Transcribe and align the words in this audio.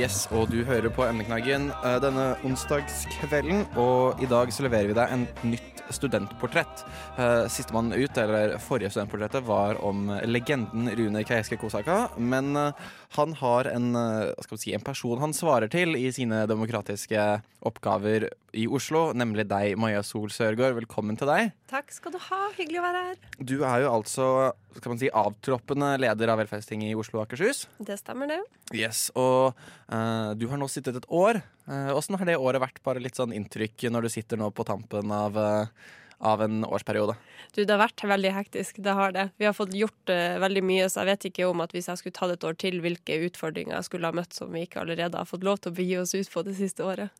Yes, 0.00 0.22
og 0.32 0.46
du 0.48 0.62
hører 0.64 0.88
på 0.96 1.02
Emneknaggen 1.04 1.66
eh, 1.84 1.96
denne 2.00 2.30
onsdagskvelden, 2.48 3.66
og 3.76 4.22
i 4.24 4.28
dag 4.30 4.48
så 4.48 4.64
leverer 4.64 4.88
vi 4.88 4.94
deg 4.96 5.12
en 5.12 5.26
nytt 5.44 5.82
studentportrett. 5.92 6.86
Eh, 7.20 7.44
Sistemann 7.52 7.92
ut, 7.92 8.20
eller 8.22 8.54
forrige 8.64 8.94
studentportrettet, 8.94 9.44
var 9.44 9.76
om 9.84 10.08
legenden 10.24 10.88
Rune 10.96 11.20
Keiske 11.28 11.58
Kosaka, 11.60 11.98
men 12.16 12.48
eh, 12.56 12.88
han 13.16 13.32
har 13.40 13.64
en, 13.64 13.96
eh, 13.96 14.32
skal 14.42 14.56
vi 14.56 14.62
si, 14.62 14.74
en 14.74 14.84
person 14.86 15.18
han 15.18 15.32
svarer 15.34 15.70
til 15.70 15.96
i 15.98 16.12
sine 16.14 16.44
demokratiske 16.46 17.42
oppgaver 17.66 18.28
i 18.54 18.66
Oslo, 18.70 19.10
nemlig 19.12 19.48
deg, 19.50 19.74
Maja 19.78 20.02
Sol 20.06 20.30
Sørgaard. 20.30 20.76
Velkommen 20.78 21.18
til 21.18 21.26
deg. 21.26 21.50
Takk 21.70 21.90
skal 21.90 22.14
du 22.14 22.18
ha. 22.18 22.40
Hyggelig 22.54 22.78
å 22.78 22.86
være 22.86 23.02
her. 23.08 23.16
Du 23.42 23.56
er 23.66 23.82
jo 23.82 23.90
altså 23.98 24.28
skal 24.76 24.92
man 24.92 25.00
si, 25.00 25.10
avtroppende 25.10 25.88
leder 26.00 26.30
av 26.30 26.38
velferdstinget 26.38 26.92
i 26.92 26.98
Oslo 26.98 27.18
og 27.18 27.26
Akershus. 27.26 27.64
Det 27.82 27.98
stemmer, 27.98 28.30
det. 28.30 28.40
Yes, 28.76 29.08
Og 29.18 29.56
uh, 29.90 30.30
du 30.38 30.46
har 30.50 30.60
nå 30.60 30.68
sittet 30.70 31.00
et 31.00 31.08
år. 31.10 31.42
Åssen 31.66 32.14
uh, 32.14 32.20
har 32.20 32.30
det 32.30 32.38
året 32.38 32.62
vært? 32.62 32.78
Bare 32.86 33.02
litt 33.02 33.18
sånn 33.18 33.34
inntrykk 33.34 33.88
når 33.90 34.06
du 34.06 34.12
sitter 34.14 34.38
nå 34.38 34.52
på 34.54 34.66
tampen 34.66 35.10
av, 35.14 35.36
eh, 35.38 35.90
av 36.20 36.42
en 36.44 36.64
årsperiode. 36.64 37.16
Du, 37.54 37.62
det 37.64 37.72
har 37.72 37.80
vært 37.82 38.04
veldig 38.06 38.32
hektisk. 38.36 38.78
Det 38.84 38.94
har 38.96 39.14
det. 39.16 39.28
Vi 39.40 39.48
har 39.48 39.56
fått 39.56 39.74
gjort 39.76 40.12
uh, 40.12 40.36
veldig 40.42 40.62
mye, 40.68 40.88
så 40.92 41.02
jeg 41.02 41.10
vet 41.10 41.26
ikke 41.30 41.48
om 41.48 41.64
at 41.64 41.74
hvis 41.74 41.88
jeg 41.90 42.00
skulle 42.00 42.18
tatt 42.18 42.34
et 42.36 42.46
år 42.46 42.58
til, 42.60 42.78
hvilke 42.84 43.18
utfordringer 43.30 43.78
jeg 43.78 43.88
skulle 43.88 44.10
ha 44.10 44.16
møtt 44.16 44.36
som 44.36 44.52
vi 44.54 44.66
ikke 44.66 44.84
allerede 44.84 45.18
har 45.18 45.28
fått 45.28 45.46
lov 45.46 45.60
til 45.60 45.72
å 45.72 45.78
begi 45.80 45.98
oss 46.00 46.14
ut 46.14 46.32
på 46.32 46.44
det 46.46 46.56
siste 46.60 46.86
året. 46.86 47.14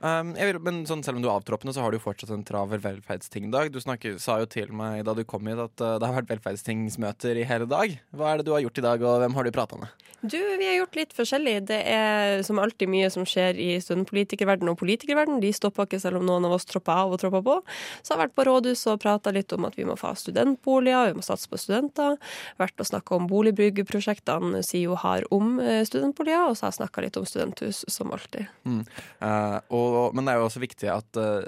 Um, 0.00 0.34
jeg 0.38 0.50
vil, 0.50 0.60
men 0.66 0.82
sånn, 0.88 1.04
selv 1.06 1.20
om 1.20 1.24
du 1.24 1.28
er 1.28 1.36
avtroppende, 1.36 1.74
så 1.76 1.84
har 1.84 1.92
du 1.92 1.98
jo 1.98 2.04
fortsatt 2.04 2.32
en 2.34 2.44
travel 2.46 2.82
velferdstingdag. 2.84 3.72
Du 3.74 3.80
snakker, 3.82 4.18
sa 4.22 4.40
jo 4.42 4.48
til 4.50 4.72
meg 4.76 5.04
da 5.08 5.14
du 5.16 5.24
kom 5.28 5.48
hit 5.50 5.60
at 5.60 5.84
uh, 5.84 5.96
det 6.00 6.08
har 6.08 6.20
vært 6.20 6.34
velferdstingsmøter 6.34 7.40
i 7.40 7.48
hele 7.48 7.68
dag. 7.70 7.96
Hva 8.16 8.32
er 8.32 8.40
det 8.40 8.48
du 8.48 8.54
har 8.56 8.64
gjort 8.64 8.80
i 8.80 8.86
dag, 8.86 9.04
og 9.04 9.24
hvem 9.24 9.36
har 9.38 9.46
du 9.46 9.54
prata 9.54 9.80
med? 9.80 10.08
Du, 10.20 10.36
vi 10.36 10.66
har 10.68 10.74
gjort 10.76 10.96
litt 10.98 11.14
forskjellig. 11.16 11.54
Det 11.70 11.78
er 11.88 12.42
som 12.44 12.58
alltid 12.60 12.90
mye 12.92 13.08
som 13.12 13.24
skjer 13.28 13.56
i 13.56 13.70
studentpolitikerverden 13.80 14.68
og 14.68 14.76
politikerverden. 14.82 15.40
De 15.40 15.52
stopper 15.56 15.88
ikke 15.88 16.00
selv 16.02 16.20
om 16.20 16.26
noen 16.28 16.44
av 16.44 16.58
oss 16.58 16.68
tropper 16.68 17.06
av 17.06 17.14
og 17.14 17.22
tropper 17.22 17.44
på. 17.46 17.54
Så 18.02 18.12
jeg 18.12 18.18
har 18.18 18.22
vært 18.26 18.36
på 18.36 18.44
rådhuset 18.50 18.90
og 18.92 19.00
prata 19.00 19.32
litt 19.32 19.54
om 19.56 19.64
at 19.64 19.78
vi 19.80 19.86
må 19.88 19.96
få 19.96 20.12
studentboliger, 20.20 21.08
vi 21.08 21.20
må 21.22 21.24
satse 21.24 21.48
på 21.48 21.60
studenter. 21.60 22.18
Vært 22.60 22.84
og 22.84 22.90
snakka 22.90 23.16
om 23.16 23.30
boligbyggeprosjektene 23.32 24.60
SIO 24.66 24.98
har 25.00 25.24
om 25.32 25.56
eh, 25.64 25.80
studentboliger, 25.88 26.50
og 26.50 26.58
så 26.58 26.66
har 26.66 26.74
jeg 26.74 26.80
snakka 26.82 27.06
litt 27.06 27.16
om 27.16 27.28
studenthus, 27.28 27.82
som 27.88 28.12
alltid. 28.12 28.50
Mm. 28.68 28.82
Uh, 29.24 29.49
og, 29.70 30.14
men 30.14 30.26
det 30.26 30.34
er 30.34 30.40
jo 30.40 30.46
også 30.48 30.62
viktig 30.62 30.92
at 30.92 31.20
uh, 31.20 31.42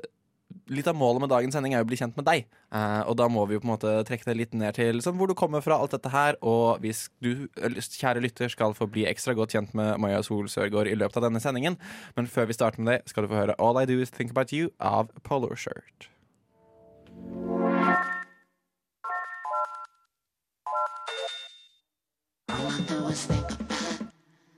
Litt 0.68 0.84
av 0.84 0.96
målet 0.96 1.22
med 1.24 1.30
dagens 1.32 1.54
sending 1.56 1.72
er 1.72 1.80
å 1.80 1.86
bli 1.88 1.96
kjent 1.96 2.12
med 2.18 2.26
deg. 2.28 2.42
Uh, 2.68 3.00
og 3.08 3.16
da 3.16 3.24
må 3.32 3.46
vi 3.48 3.56
jo 3.56 3.62
på 3.62 3.66
en 3.66 3.72
måte 3.72 3.92
trekke 4.04 4.28
det 4.28 4.34
litt 4.36 4.52
ned 4.52 4.76
til 4.76 5.00
sånn, 5.00 5.16
hvor 5.16 5.30
du 5.30 5.34
kommer 5.38 5.64
fra, 5.64 5.78
alt 5.80 5.94
dette 5.96 6.12
her. 6.12 6.36
Og 6.44 6.76
hvis 6.84 7.06
du, 7.24 7.46
kjære 7.56 8.20
lytter, 8.20 8.52
skal 8.52 8.76
få 8.76 8.84
bli 8.92 9.06
ekstra 9.08 9.32
godt 9.38 9.56
kjent 9.56 9.72
med 9.78 9.96
Maja 10.04 10.20
Sol 10.26 10.52
Sørgaard 10.52 10.92
i 10.92 10.96
løpet 10.98 11.16
av 11.22 11.30
denne 11.30 11.40
sendingen. 11.40 11.80
Men 12.20 12.28
før 12.28 12.52
vi 12.52 12.58
starter 12.58 12.84
med 12.84 12.92
det, 12.92 13.00
skal 13.08 13.24
du 13.24 13.32
få 13.32 13.40
høre 13.40 13.56
All 13.56 13.80
I 13.80 13.88
Do 13.88 13.96
Is 13.96 14.12
Think 14.12 14.36
About 14.36 14.52
You 14.52 14.68
av 14.76 15.08
Polo 15.24 15.56
Shirt. 15.56 16.12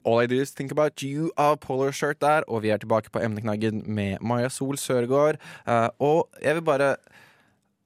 All 0.05 0.23
I 0.23 0.29
Do 0.31 0.39
Is 0.41 0.55
Think 0.55 0.75
About 0.75 1.03
You 1.03 1.31
av 1.41 1.59
Polar 1.65 1.95
Shirt 1.95 2.21
der, 2.25 2.47
og 2.49 2.63
vi 2.65 2.73
er 2.75 2.81
tilbake 2.83 3.13
på 3.15 3.23
emneknaggen 3.25 3.83
med 3.87 4.23
Maja 4.25 4.51
Sol 4.53 4.79
Sørgaard. 4.81 5.41
Uh, 5.67 5.89
og 5.99 6.43
jeg 6.45 6.59
vil 6.59 6.67
bare 6.67 6.95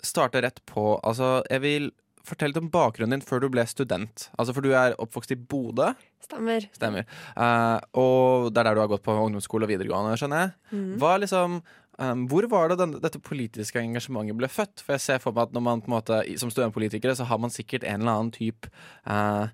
starte 0.05 0.43
rett 0.45 0.61
på 0.69 0.93
Altså, 1.03 1.41
jeg 1.51 1.65
vil 1.65 1.91
fortelle 2.29 2.53
litt 2.53 2.61
om 2.61 2.71
bakgrunnen 2.71 3.17
din 3.17 3.25
før 3.25 3.43
du 3.43 3.49
ble 3.53 3.65
student. 3.67 4.29
Altså, 4.37 4.55
For 4.55 4.65
du 4.65 4.75
er 4.77 4.97
oppvokst 5.01 5.33
i 5.33 5.41
Bodø. 5.41 5.93
Stemmer. 6.25 6.69
Stemmer. 6.77 7.09
Uh, 7.33 7.79
og 7.97 8.50
det 8.53 8.61
er 8.61 8.69
der 8.69 8.79
du 8.79 8.85
har 8.85 8.93
gått 8.93 9.06
på 9.06 9.17
ungdomsskole 9.17 9.65
og 9.65 9.73
videregående, 9.73 10.19
skjønner 10.21 10.45
jeg. 10.45 10.89
Hva 11.00 11.15
liksom 11.23 11.61
um, 11.99 12.27
hvor 12.31 12.49
var 12.50 12.73
det 12.73 12.79
den, 12.83 12.97
dette 13.03 13.21
politiske 13.23 13.81
engasjementet 13.81 14.39
ble 14.39 14.50
født? 14.53 14.83
For 14.85 14.97
jeg 14.97 15.05
ser 15.05 15.23
for 15.23 15.37
meg 15.37 15.49
at 15.49 15.56
når 15.56 15.65
man 15.65 15.85
på 15.85 15.91
en 15.91 15.97
måte, 15.97 16.21
som 16.41 16.53
studentpolitikere 16.53 17.17
så 17.19 17.29
har 17.29 17.41
man 17.43 17.55
sikkert 17.55 17.87
en 17.87 18.03
eller 18.03 18.19
annen 18.19 18.35
type 18.35 18.71
eh, 19.09 19.49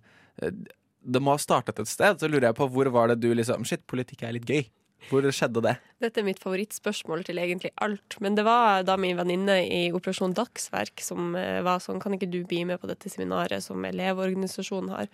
det 1.04 1.20
må 1.22 1.34
ha 1.34 1.40
startet 1.40 1.80
et 1.82 1.90
sted. 1.90 2.18
Så 2.20 2.30
lurer 2.30 2.50
jeg 2.50 2.58
på 2.58 2.68
hvor 2.72 2.90
var 2.94 3.12
det 3.12 3.20
du 3.22 3.30
liksom 3.36 3.66
Shit, 3.68 3.84
politikk 3.90 4.24
er 4.24 4.36
litt 4.38 4.48
gøy. 4.48 4.64
Hvor 5.10 5.26
skjedde 5.36 5.60
det? 5.64 5.74
Dette 6.04 6.20
er 6.20 6.26
mitt 6.26 6.40
favorittspørsmål 6.42 7.22
til 7.24 7.38
egentlig 7.40 7.70
alt. 7.84 8.16
Men 8.20 8.36
det 8.36 8.44
var 8.44 8.82
da 8.84 8.96
min 9.00 9.16
venninne 9.16 9.56
i 9.64 9.86
Operasjon 9.96 10.34
Dagsverk 10.36 11.00
som 11.04 11.32
eh, 11.38 11.62
var 11.64 11.80
sånn 11.80 12.02
Kan 12.02 12.16
ikke 12.16 12.28
du 12.28 12.42
bli 12.44 12.60
med 12.68 12.80
på 12.82 12.90
dette 12.90 13.08
seminaret 13.08 13.64
som 13.64 13.84
Elevorganisasjonen 13.88 14.92
har? 14.92 15.08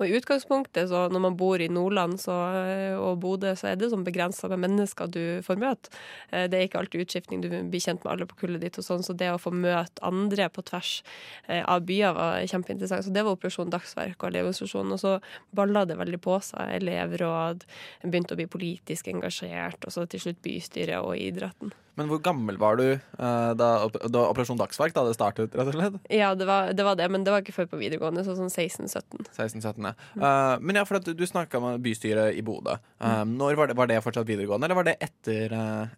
Og 0.00 0.06
i 0.06 0.16
utgangspunktet, 0.18 0.88
så 0.90 1.04
når 1.12 1.24
man 1.28 1.38
bor 1.38 1.62
i 1.62 1.70
Nordland 1.70 2.18
så, 2.22 2.34
eh, 2.58 2.96
og 2.98 3.20
Bodø, 3.22 3.52
så 3.58 3.70
er 3.70 3.78
det 3.78 3.92
sånn 3.92 4.06
begrensa 4.06 4.50
med 4.50 4.64
mennesker 4.64 5.10
du 5.12 5.22
får 5.46 5.60
møte. 5.62 5.92
Eh, 6.32 6.48
Det 6.52 6.58
er 6.58 6.66
ikke 6.66 6.82
alltid 6.82 7.06
utskiftning, 7.06 7.44
du 7.44 7.48
blir 7.48 7.80
kjent 7.80 8.02
med 8.02 8.12
alle 8.12 8.26
på 8.26 8.40
kullet 8.42 8.60
ditt 8.64 8.80
og 8.82 8.86
sånn, 8.86 9.06
så 9.06 9.14
det 9.16 9.30
å 9.30 9.40
få 9.40 9.54
møte 9.54 10.02
andre 10.02 10.48
på 10.52 10.64
tvers 10.66 11.02
av 11.48 11.86
byer 11.86 12.12
var 12.16 12.42
kjempeinteressant. 12.50 13.06
Så 13.06 13.12
det 13.14 13.22
var 13.24 13.36
Operasjon 13.36 13.70
Dagsverk 13.70 14.18
og 14.18 14.30
Elevorganisasjonen. 14.30 14.92
Og 14.96 15.00
så 15.00 15.14
balla 15.54 15.84
det 15.88 15.96
veldig 16.00 16.20
på 16.22 16.36
seg. 16.44 16.74
Elevråd 16.80 17.64
begynte 18.02 18.34
å 18.34 18.40
bli 18.40 18.48
politisk 18.50 19.08
engasjert 19.12 19.86
og 19.86 19.94
så 19.94 20.06
til 20.08 20.22
slutt 20.22 20.31
bystyret 20.34 21.00
og 21.02 21.18
idretten. 21.18 21.72
Men 21.98 22.08
hvor 22.08 22.22
gammel 22.24 22.56
var 22.60 22.78
du 22.80 22.86
uh, 22.94 23.52
da, 23.58 23.68
da 24.08 24.24
Operasjon 24.30 24.56
Dagsverk 24.60 24.94
da 24.96 25.04
det 25.04 25.16
startet? 25.16 25.52
rett 25.52 25.68
og 25.68 25.76
slett? 25.76 25.98
Ja, 26.12 26.32
det 26.38 26.46
var, 26.48 26.72
det 26.72 26.86
var, 26.86 26.96
det 26.96 27.08
men 27.12 27.26
det 27.26 27.34
var 27.34 27.44
ikke 27.44 27.54
før 27.54 27.68
på 27.74 27.80
videregående, 27.80 28.24
så 28.24 28.36
sånn 28.38 28.48
16-17. 28.48 29.28
16-17, 29.28 29.88
ja. 29.90 29.92
Uh, 30.16 30.56
men 30.64 30.80
ja, 30.80 30.86
for 30.88 31.00
at 31.00 31.08
du, 31.08 31.24
snakka 31.28 31.60
med 31.62 31.82
bystyret 31.84 32.38
i 32.38 32.44
Bodø. 32.44 32.78
Uh, 33.02 33.22
når 33.28 33.58
var 33.60 33.68
det, 33.68 33.76
var 33.76 33.90
det, 33.90 34.00
fortsatt 34.04 34.28
videregående, 34.28 34.68
eller 34.68 34.78
var 34.78 34.88
det 34.88 34.96
etter, 35.04 35.52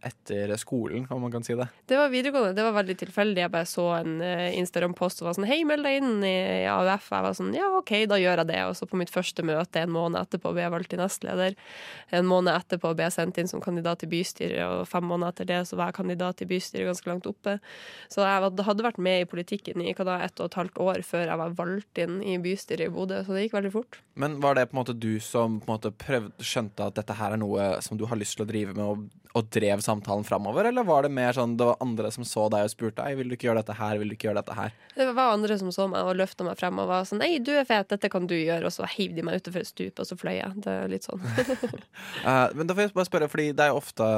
etter, 0.04 0.54
skolen, 0.60 1.06
om 1.14 1.22
man 1.24 1.32
kan 1.34 1.46
si 1.46 1.54
det? 1.58 1.68
Det 1.86 1.98
var 1.98 2.10
videregående. 2.10 2.56
Det 2.58 2.66
var 2.66 2.76
veldig 2.80 2.98
tilfeldig. 3.04 3.44
Jeg 3.44 3.54
bare 3.54 3.70
så 3.70 3.86
en 4.00 4.18
Instagram-post 4.24 5.22
og 5.22 5.30
var 5.30 5.38
sånn 5.38 5.48
Hei, 5.48 5.60
meld 5.68 5.86
deg 5.86 6.00
inn 6.00 6.26
i 6.26 6.34
AUF. 6.70 7.10
Jeg 7.12 7.26
var 7.28 7.38
sånn 7.38 7.54
Ja, 7.54 7.70
OK, 7.78 7.94
da 8.10 8.18
gjør 8.20 8.42
jeg 8.42 8.50
det. 8.50 8.60
Og 8.66 8.74
så 8.78 8.88
på 8.90 8.98
mitt 8.98 9.12
første 9.14 9.46
møte 9.46 9.84
en 9.84 9.94
måned 9.94 10.20
etterpå 10.20 10.54
ble 10.54 10.64
jeg 10.66 10.74
valgt 10.74 10.92
til 10.94 11.02
nestleder. 11.02 11.56
En 12.14 12.28
måned 12.28 12.54
etterpå 12.54 12.94
ble 12.96 13.08
jeg 13.08 13.16
sendt 13.18 13.40
inn 13.40 13.50
som 13.50 13.62
kandidat 13.64 14.02
til 14.02 14.10
bystyret, 14.12 14.62
og 14.66 14.88
fem 14.90 15.06
måneder 15.06 15.34
etter 15.34 15.50
det 15.50 15.62
så 15.68 15.78
var 15.78 15.83
jeg 15.88 15.98
kandidat 15.98 16.40
til 16.40 16.50
bystyret 16.50 16.90
ganske 16.90 17.10
langt 17.10 17.28
oppe. 17.30 17.58
Så 18.12 18.24
jeg 18.26 18.52
hadde 18.68 18.86
vært 18.86 19.00
med 19.02 19.24
i 19.24 19.28
politikken 19.28 19.82
i 19.84 19.92
ett 19.92 20.00
og 20.04 20.46
et 20.46 20.58
halvt 20.60 20.80
år 20.82 21.04
før 21.06 21.28
jeg 21.28 21.40
var 21.40 21.56
valgt 21.58 22.02
inn 22.02 22.20
i 22.22 22.38
bystyret 22.42 22.88
i 22.88 22.94
Bodø, 22.94 23.22
så 23.24 23.34
det 23.34 23.46
gikk 23.46 23.58
veldig 23.58 23.74
fort. 23.74 24.00
Men 24.14 24.38
var 24.40 24.54
det 24.54 24.68
på 24.70 24.76
en 24.76 24.82
måte 24.82 24.94
du 24.94 25.18
som 25.20 25.58
på 25.62 25.74
en 25.74 25.92
prøvde, 25.98 26.44
skjønte 26.44 26.86
at 26.86 26.96
dette 26.98 27.16
her 27.18 27.34
er 27.34 27.40
noe 27.40 27.74
som 27.82 27.98
du 27.98 28.06
har 28.06 28.18
lyst 28.18 28.38
til 28.38 28.44
å 28.44 28.48
drive 28.48 28.74
med, 28.76 28.84
og, 28.84 29.24
og 29.34 29.48
drev 29.50 29.82
samtalen 29.82 30.22
framover, 30.26 30.68
eller 30.70 30.86
var 30.86 31.02
det 31.02 31.10
mer 31.14 31.34
sånn 31.34 31.56
det 31.58 31.66
var 31.66 31.80
andre 31.82 32.10
som 32.14 32.26
så 32.28 32.46
deg 32.52 32.68
og 32.68 32.70
spurte 32.70 33.02
Ei, 33.02 33.16
vil 33.18 33.30
du 33.30 33.34
ikke 33.34 33.48
gjøre 33.48 33.64
dette 33.64 33.74
her, 33.74 33.98
vil 33.98 34.12
du 34.12 34.14
ikke 34.14 34.28
gjøre 34.28 34.38
dette 34.38 34.54
her? 34.54 34.76
Det 34.94 35.08
var 35.16 35.32
andre 35.34 35.56
som 35.58 35.72
så 35.74 35.88
meg 35.90 36.06
og 36.06 36.14
løfta 36.20 36.46
meg 36.46 36.60
frem 36.60 36.78
og 36.78 36.90
var 36.92 37.08
sånn 37.08 37.24
Ei, 37.26 37.40
du 37.42 37.50
er 37.56 37.66
fet, 37.66 37.88
dette 37.90 38.10
kan 38.12 38.28
du 38.30 38.36
gjøre, 38.36 38.68
og 38.68 38.74
så 38.74 38.86
heiv 38.94 39.16
de 39.16 39.24
meg 39.26 39.42
utenfor 39.42 39.64
et 39.64 39.70
stup, 39.70 39.98
og 39.98 40.06
så 40.06 40.18
fløy 40.18 40.36
jeg. 40.36 40.62
Det 40.62 40.76
er 40.84 40.92
litt 40.92 41.08
sånn. 41.08 41.24
uh, 42.22 42.46
men 42.56 42.70
da 42.70 42.76
får 42.76 42.86
jeg 42.86 42.94
bare 42.94 43.08
spørre, 43.10 43.30
fordi 43.32 43.48
det 43.50 43.66
er 43.66 43.72
jo 43.72 43.80
ofte, 43.80 44.10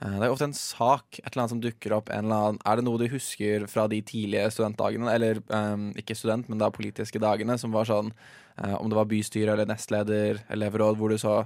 uh, 0.00 0.24
ofte 0.30 0.48
en 0.48 0.56
sak, 0.56 1.20
et 1.20 1.28
eller 1.28 1.44
annet 1.44 1.54
som 1.56 1.60
dukker 1.64 1.96
opp, 1.98 2.08
annen 2.14 2.62
Er 2.64 2.80
det 2.80 2.86
noe 2.88 3.02
du 3.02 3.04
husker 3.12 3.68
fra 3.68 3.84
de 3.92 4.00
tidlige 4.06 4.48
studentdagene, 4.56 5.12
eller 5.12 5.44
um, 5.52 5.90
ikke 6.00 6.16
student, 6.16 6.48
men 6.48 6.62
da 6.62 6.72
politiske 6.72 7.20
dagene, 7.20 7.58
som 7.60 7.74
var 7.74 7.88
sånn 7.90 8.14
uh, 8.14 8.76
Om 8.80 8.88
det 8.88 8.98
var 9.02 9.10
bystyre 9.34 9.52
eller 9.52 9.66
nestleder, 9.66 10.44
elevråd, 10.50 10.96
hvor 10.96 11.10
du 11.10 11.18
så 11.18 11.44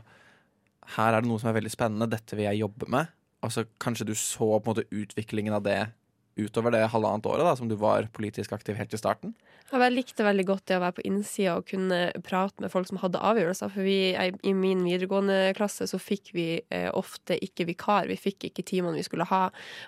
Her 0.96 1.12
er 1.12 1.20
det 1.20 1.28
noe 1.28 1.38
som 1.38 1.50
er 1.50 1.58
veldig 1.58 1.70
spennende, 1.70 2.08
dette 2.08 2.32
vil 2.34 2.46
jeg 2.46 2.62
jobbe 2.62 2.86
med. 2.88 3.10
Altså, 3.44 3.66
kanskje 3.78 4.06
du 4.08 4.14
så 4.16 4.56
på 4.56 4.70
en 4.70 4.72
måte 4.72 4.88
utviklingen 4.88 5.52
av 5.52 5.62
det 5.66 5.92
utover 6.38 6.74
det 6.74 6.86
halvannet 6.92 7.26
året 7.28 7.46
da, 7.46 7.54
som 7.58 7.68
du 7.70 7.76
var 7.78 8.08
politisk 8.14 8.54
aktiv 8.56 8.78
helt 8.78 8.94
i 8.94 9.00
starten? 9.00 9.34
Jeg 9.68 9.92
likte 9.92 10.24
veldig 10.24 10.44
godt 10.48 10.64
det 10.70 10.78
å 10.78 10.80
være 10.80 10.96
på 10.96 11.02
innsida 11.04 11.58
og 11.58 11.66
kunne 11.68 11.98
prate 12.24 12.62
med 12.64 12.72
folk 12.72 12.88
som 12.88 13.00
hadde 13.02 13.20
avgjørelser. 13.20 13.68
For 13.74 13.84
vi, 13.84 14.14
i 14.16 14.52
min 14.56 14.80
videregående 14.86 15.52
klasse 15.58 15.84
så 15.90 16.00
fikk 16.00 16.30
vi 16.32 16.46
eh, 16.72 16.88
ofte 16.96 17.36
ikke 17.44 17.66
vikar. 17.68 18.08
Vi 18.08 18.16
fikk 18.16 18.46
ikke 18.48 18.64
timene 18.64 18.96
vi 18.96 19.04
skulle 19.04 19.26
ha. 19.28 19.42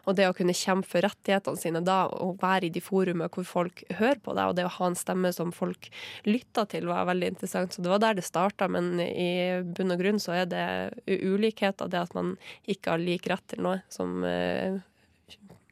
Og 0.05 0.19
det 0.19 0.27
å 0.29 0.35
kunne 0.37 0.57
kjempe 0.57 0.91
for 0.91 1.07
rettighetene 1.07 1.61
sine 1.61 1.81
da, 1.87 2.03
og 2.13 2.43
være 2.43 2.69
i 2.69 2.75
de 2.75 2.83
forumene 2.85 3.31
hvor 3.33 3.49
folk 3.49 3.81
hører 3.89 4.21
på 4.21 4.37
deg, 4.37 4.51
og 4.51 4.59
det 4.59 4.69
å 4.69 4.75
ha 4.77 4.91
en 4.91 5.01
stemme 5.01 5.33
som 5.33 5.55
folk 5.57 5.89
lytta 6.29 6.67
til, 6.69 6.91
var 6.91 7.09
veldig 7.09 7.33
interessant. 7.33 7.73
Så 7.73 7.81
det 7.81 7.95
var 7.95 8.05
der 8.05 8.21
det 8.21 8.27
starta. 8.29 8.69
Men 8.69 9.01
i 9.01 9.63
bunn 9.65 9.97
og 9.97 10.05
grunn 10.05 10.21
så 10.21 10.37
er 10.43 10.53
det 10.53 10.69
ulikheter, 11.09 11.89
det 11.89 12.05
at 12.05 12.13
man 12.19 12.37
ikke 12.69 12.99
har 12.99 13.01
lik 13.01 13.33
rett 13.33 13.49
til 13.49 13.65
noe, 13.65 13.81
som 13.89 14.21
eh, 14.29 14.77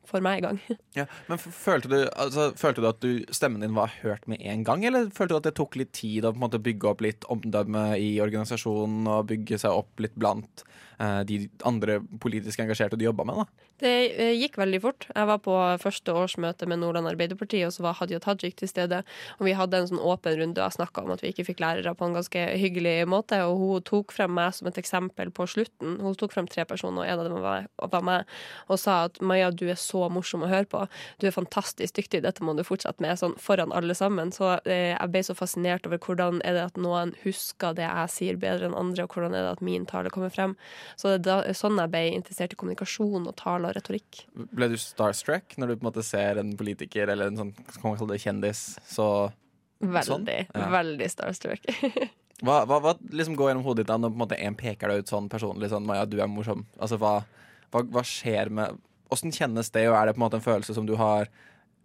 får 0.09 0.25
meg 0.25 0.41
i 0.41 0.47
gang. 0.47 0.61
Ja, 0.99 1.05
men 1.29 1.39
følte 1.39 1.91
du, 1.93 1.99
altså, 2.19 2.49
følte 2.59 2.83
du 2.83 2.89
at 2.91 3.03
du, 3.05 3.11
stemmen 3.35 3.63
din 3.63 3.77
var 3.77 3.93
hørt 4.03 4.25
med 4.31 4.43
en 4.43 4.65
gang, 4.67 4.83
eller 4.89 5.13
følte 5.15 5.35
du 5.35 5.39
at 5.39 5.49
det 5.51 5.55
tok 5.61 5.79
litt 5.79 5.93
tid 5.95 6.27
å 6.27 6.35
måte 6.35 6.59
bygge 6.63 6.91
opp 6.91 7.05
litt 7.05 7.27
omdømme 7.31 7.93
i 8.01 8.17
organisasjonen 8.25 9.07
og 9.13 9.29
bygge 9.31 9.61
seg 9.63 9.79
opp 9.79 10.03
litt 10.03 10.17
blant 10.19 10.65
eh, 10.99 11.21
de 11.29 11.45
andre 11.69 12.01
politisk 12.23 12.65
engasjerte 12.65 12.99
du 12.99 13.07
jobba 13.07 13.29
med? 13.29 13.45
da? 13.45 13.69
Det 13.79 13.91
eh, 14.19 14.35
gikk 14.35 14.59
veldig 14.59 14.81
fort. 14.83 15.07
Jeg 15.13 15.29
var 15.31 15.39
på 15.43 15.55
første 15.79 16.15
årsmøte 16.19 16.67
med 16.71 16.81
Nordland 16.83 17.07
Arbeiderparti, 17.11 17.61
og 17.67 17.71
så 17.75 17.85
var 17.85 17.99
Hadia 18.01 18.19
Tajik 18.23 18.57
til 18.59 18.71
stede. 18.71 19.05
Og 19.39 19.47
vi 19.47 19.55
hadde 19.55 19.79
en 19.79 19.91
sånn 19.93 20.03
åpen 20.03 20.35
runde 20.41 20.65
og 20.65 20.75
snakka 20.75 21.05
om 21.05 21.13
at 21.15 21.23
vi 21.23 21.31
ikke 21.31 21.47
fikk 21.53 21.63
lærere 21.63 21.95
på 21.95 22.09
en 22.09 22.17
ganske 22.19 22.43
hyggelig 22.59 22.97
måte. 23.11 23.39
Og 23.47 23.63
hun 23.63 23.87
tok 23.87 24.15
frem 24.17 24.35
meg 24.35 24.57
som 24.57 24.71
et 24.71 24.81
eksempel 24.83 25.31
på 25.35 25.47
slutten. 25.51 25.99
Hun 26.03 26.19
tok 26.19 26.35
frem 26.35 26.51
tre 26.51 26.67
personer, 26.69 27.05
og 27.05 27.13
en 27.13 27.23
av 27.23 27.31
dem 27.31 27.45
var, 27.45 27.69
var 27.95 28.09
meg, 28.09 28.39
og 28.67 28.83
sa 28.83 29.05
at 29.07 29.23
Maja, 29.23 29.53
du 29.55 29.69
er 29.71 29.79
så 29.79 29.98
morsom 30.12 30.45
å 30.47 30.50
høre 30.50 30.69
på. 30.71 30.85
Du 31.19 31.27
er 31.29 31.35
fantastisk 31.35 31.99
dyktig, 31.99 32.23
dette 32.25 32.45
må 32.47 32.55
du 32.56 32.62
fortsette 32.67 33.03
med. 33.05 33.19
Sånn 33.21 33.35
foran 33.43 33.75
alle 33.77 33.97
sammen. 33.99 34.31
Så 34.35 34.53
eh, 34.62 34.95
jeg 34.95 35.12
ble 35.15 35.25
så 35.27 35.37
fascinert 35.39 35.89
over 35.89 36.00
hvordan 36.05 36.39
er 36.47 36.56
det 36.56 36.65
at 36.71 36.79
noen 36.81 37.15
husker 37.25 37.75
det 37.77 37.87
jeg 37.89 38.15
sier 38.15 38.39
bedre 38.41 38.71
enn 38.71 38.79
andre, 38.79 39.09
og 39.09 39.17
hvordan 39.17 39.35
er 39.35 39.49
det 39.49 39.56
at 39.56 39.65
min 39.67 39.89
tale 39.91 40.12
kommer 40.15 40.33
frem. 40.35 40.55
Så 41.00 41.17
det 41.19 41.35
er 41.35 41.59
sånn 41.59 41.81
jeg 41.83 41.93
ble 41.93 42.05
interessert 42.15 42.55
i 42.55 42.61
kommunikasjon 42.61 43.27
og 43.27 43.37
tale 43.41 43.73
og 43.73 43.77
retorikk. 43.79 44.23
Ble 44.55 44.71
du 44.73 44.79
starstruck 44.81 45.59
når 45.59 45.75
du 45.75 45.77
på 45.77 45.83
en 45.83 45.91
måte 45.91 46.06
ser 46.06 46.41
en 46.41 46.55
politiker 46.59 47.11
eller 47.11 47.33
en 47.35 47.43
sånn 47.43 48.17
kjendis? 48.19 48.79
Så 48.87 49.09
Veldig, 49.79 50.06
Sånn? 50.09 50.25
Ja. 50.27 50.69
veldig 50.73 51.06
starstruck. 51.12 51.67
hva, 52.47 52.62
hva, 52.67 52.79
hva 52.83 52.95
liksom 53.15 53.37
går 53.39 53.53
gjennom 53.53 53.67
hodet 53.67 53.85
ditt 53.85 53.91
da 53.93 53.99
når 54.00 54.15
på 54.17 54.29
en 54.35 54.56
peker 54.59 54.91
deg 54.91 55.05
ut 55.05 55.12
sånn 55.12 55.29
personlig? 55.31 55.71
Sånn, 55.71 55.87
Maja, 55.87 56.06
du 56.09 56.19
er 56.19 56.31
morsom. 56.31 56.65
Altså, 56.79 56.99
hva, 56.99 57.21
hva 57.71 58.05
skjer 58.06 58.50
med 58.55 58.81
Åssen 59.15 59.35
kjennes 59.35 59.71
det, 59.75 59.87
og 59.89 59.97
er 59.99 60.09
det 60.09 60.17
på 60.17 60.23
en 60.23 60.27
måte 60.27 60.41
en 60.41 60.45
følelse 60.45 60.77
som 60.77 60.87
du 60.89 60.97
har 61.01 61.31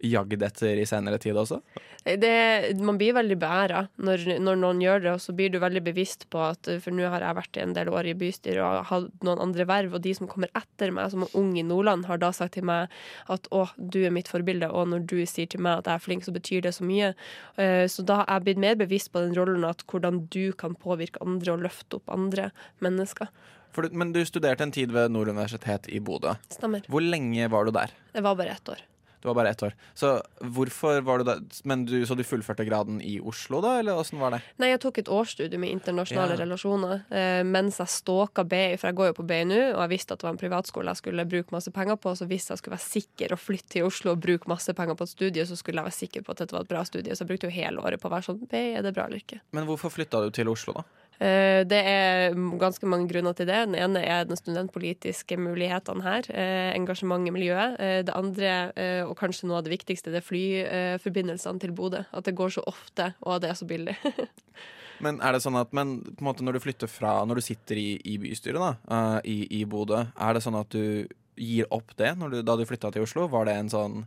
jagd 0.04 0.42
etter 0.42 0.80
i 0.80 0.86
senere 0.88 1.18
tid 1.22 1.36
også? 1.38 1.60
det, 2.04 2.76
man 2.84 2.98
blir 3.00 3.14
veldig 3.16 3.36
beæra 3.40 3.86
når, 3.96 4.24
når 4.44 4.58
noen 4.60 4.80
gjør 4.82 5.00
det, 5.00 5.12
og 5.14 5.22
så 5.24 5.32
blir 5.36 5.48
du 5.52 5.56
veldig 5.62 5.80
bevisst 5.86 6.26
på 6.32 6.42
at 6.44 6.68
For 6.84 6.92
nå 6.92 7.06
har 7.08 7.24
jeg 7.24 7.38
vært 7.38 7.56
i 7.56 7.62
en 7.62 7.72
del 7.76 7.88
år 7.88 8.10
i 8.10 8.16
bystyret 8.20 8.60
og 8.60 8.90
hatt 8.90 9.24
noen 9.24 9.40
andre 9.46 9.64
verv, 9.68 9.96
og 9.96 10.04
de 10.04 10.12
som 10.16 10.28
kommer 10.28 10.52
etter 10.58 10.92
meg, 10.92 11.08
som 11.14 11.24
er 11.24 11.38
ung 11.40 11.54
i 11.56 11.64
Nordland, 11.64 12.04
har 12.10 12.20
da 12.20 12.28
sagt 12.36 12.58
til 12.58 12.68
meg 12.68 12.92
at 13.32 13.48
å, 13.54 13.64
du 13.78 14.02
er 14.04 14.12
mitt 14.12 14.28
forbilde, 14.28 14.68
og 14.68 14.90
når 14.92 15.08
du 15.08 15.16
sier 15.24 15.48
til 15.48 15.64
meg 15.64 15.80
at 15.80 15.88
jeg 15.88 15.96
er 15.96 16.04
flink, 16.04 16.26
så 16.26 16.34
betyr 16.36 16.66
det 16.66 16.74
så 16.76 16.84
mye. 16.84 17.14
Eh, 17.56 17.86
Så 17.88 18.04
da 18.04 18.20
har 18.20 18.28
jeg 18.34 18.48
blitt 18.50 18.64
mer 18.66 18.76
bevisst 18.76 19.12
på 19.14 19.24
den 19.24 19.34
rollen 19.36 19.64
at 19.64 19.84
hvordan 19.88 20.26
du 20.28 20.52
kan 20.52 20.76
påvirke 20.76 21.22
andre 21.24 21.56
og 21.56 21.64
løfte 21.64 22.00
opp 22.02 22.12
andre 22.12 22.50
mennesker. 22.84 23.32
For, 23.74 23.82
du- 23.88 23.94
men 23.98 24.12
du 24.14 24.22
studerte 24.24 24.62
en 24.62 24.72
tid 24.74 24.92
ved 24.94 25.10
Nord 25.10 25.28
universitet 25.34 25.88
i 25.90 25.98
Bodø. 26.00 26.36
Stemmer. 26.54 26.86
Hvor 26.88 27.02
lenge 27.02 27.50
var 27.50 27.66
du 27.68 27.74
der? 27.74 27.90
Det 28.14 28.22
var 28.22 28.36
bare 28.38 28.54
ett 28.54 28.68
år. 28.70 28.82
Det 29.24 29.30
var 29.30 29.34
bare 29.38 29.50
ett 29.54 29.62
år. 29.64 29.72
Så 29.96 30.08
hvorfor 30.52 30.98
var 31.00 31.18
du 31.18 31.24
der? 31.24 31.38
Men 31.64 31.86
du, 31.88 31.94
så 32.04 32.12
du 32.14 32.20
fullførte 32.28 32.66
graden 32.68 32.98
i 33.00 33.14
Oslo, 33.24 33.62
da? 33.64 33.78
Eller 33.80 33.96
åssen 33.96 34.20
var 34.20 34.34
det? 34.34 34.42
Nei, 34.60 34.68
jeg 34.74 34.82
tok 34.82 34.98
et 35.00 35.08
årsstudium 35.08 35.64
i 35.64 35.70
internasjonale 35.72 36.36
Ja. 36.36 36.42
relasjoner 36.42 37.00
eh, 37.08 37.40
mens 37.48 37.78
jeg 37.80 37.88
stalka 37.88 38.44
BI, 38.44 38.76
for 38.76 38.90
jeg 38.90 38.98
går 38.98 39.06
jo 39.08 39.16
på 39.16 39.26
BI 39.30 39.38
nå, 39.48 39.60
og 39.72 39.80
jeg 39.86 39.92
visste 39.94 40.12
at 40.12 40.20
det 40.20 40.28
var 40.28 40.34
en 40.36 40.40
privatskole 40.42 40.92
jeg 40.92 41.00
skulle 41.00 41.24
bruke 41.24 41.56
masse 41.56 41.72
penger 41.72 41.96
på, 42.04 42.12
så 42.20 42.28
hvis 42.28 42.50
jeg 42.52 42.60
skulle 42.60 42.76
være 42.76 42.84
sikker 42.84 43.32
å 43.32 43.40
flytte 43.40 43.72
til 43.78 43.88
Oslo 43.88 44.12
og 44.12 44.20
bruke 44.28 44.52
masse 44.52 44.76
penger 44.76 44.94
på 45.00 45.08
et 45.08 45.14
studie, 45.16 45.46
så 45.48 45.56
skulle 45.56 45.80
jeg 45.80 45.88
være 45.88 46.00
sikker 46.02 46.26
på 46.28 46.36
at 46.36 46.44
dette 46.44 46.52
var 46.58 46.68
et 46.68 46.72
bra 46.74 46.84
studie, 46.84 47.16
så 47.16 47.24
jeg 47.24 47.32
brukte 47.32 47.48
jo 47.48 47.56
hele 47.56 47.80
året 47.80 48.04
på 48.04 48.12
å 48.12 48.14
være 48.18 48.28
sånn 48.28 48.44
BI, 48.44 48.62
er 48.76 48.84
det 48.84 48.92
bra 48.92 49.08
eller 49.08 49.24
ikke? 49.24 49.40
Men 49.56 49.64
hvorfor 49.72 49.88
flytta 49.96 50.20
du 50.20 50.28
til 50.36 50.52
Oslo, 50.52 50.76
da? 50.76 50.84
Eh, 51.20 51.62
Det 51.64 51.80
er 51.86 52.34
ganske 52.58 52.86
mange 52.86 53.08
grunner 53.08 53.34
til 53.34 53.46
det. 53.46 53.60
Den 53.68 53.74
ene 53.74 54.02
er 54.02 54.24
den 54.24 54.36
studentpolitiske 54.36 55.36
mulighetene 55.38 56.02
her. 56.02 56.22
eh, 56.30 56.74
Engasjement 56.74 57.26
i 57.26 57.30
miljøet. 57.30 57.80
Eh, 57.80 58.02
Det 58.02 58.14
andre, 58.14 58.72
og 59.06 59.16
kanskje 59.16 59.46
noe 59.46 59.58
av 59.58 59.64
det 59.64 59.72
viktigste, 59.78 60.10
det 60.10 60.22
er 60.22 60.28
flyforbindelsene 60.28 61.60
til 61.60 61.72
Bodø. 61.72 62.04
At 62.12 62.24
det 62.24 62.34
går 62.34 62.50
så 62.50 62.62
ofte, 62.66 63.14
og 63.22 63.36
at 63.36 63.42
det 63.42 63.50
er 63.50 63.54
så 63.54 63.66
billig. 63.66 63.96
Men 65.00 65.20
er 65.20 65.32
det 65.32 65.42
sånn 65.42 65.58
at 65.58 65.72
men, 65.72 66.00
på 66.02 66.22
en 66.22 66.28
måte 66.28 66.44
når 66.44 66.52
du 66.54 66.60
flytter 66.60 66.86
fra 66.86 67.24
Når 67.26 67.34
du 67.34 67.40
sitter 67.40 67.76
i, 67.76 68.00
i 68.04 68.16
bystyret 68.16 68.60
da 68.62 69.20
i, 69.24 69.60
i 69.60 69.64
Bodø, 69.64 70.06
er 70.16 70.32
det 70.34 70.42
sånn 70.42 70.54
at 70.54 70.70
du 70.70 71.08
gir 71.36 71.66
opp 71.74 71.96
det 71.96 72.14
du, 72.30 72.42
da 72.42 72.56
du 72.56 72.64
flytta 72.64 72.92
til 72.92 73.02
Oslo? 73.02 73.26
Var 73.26 73.44
det 73.44 73.56
en 73.58 73.68
sånn 73.72 74.06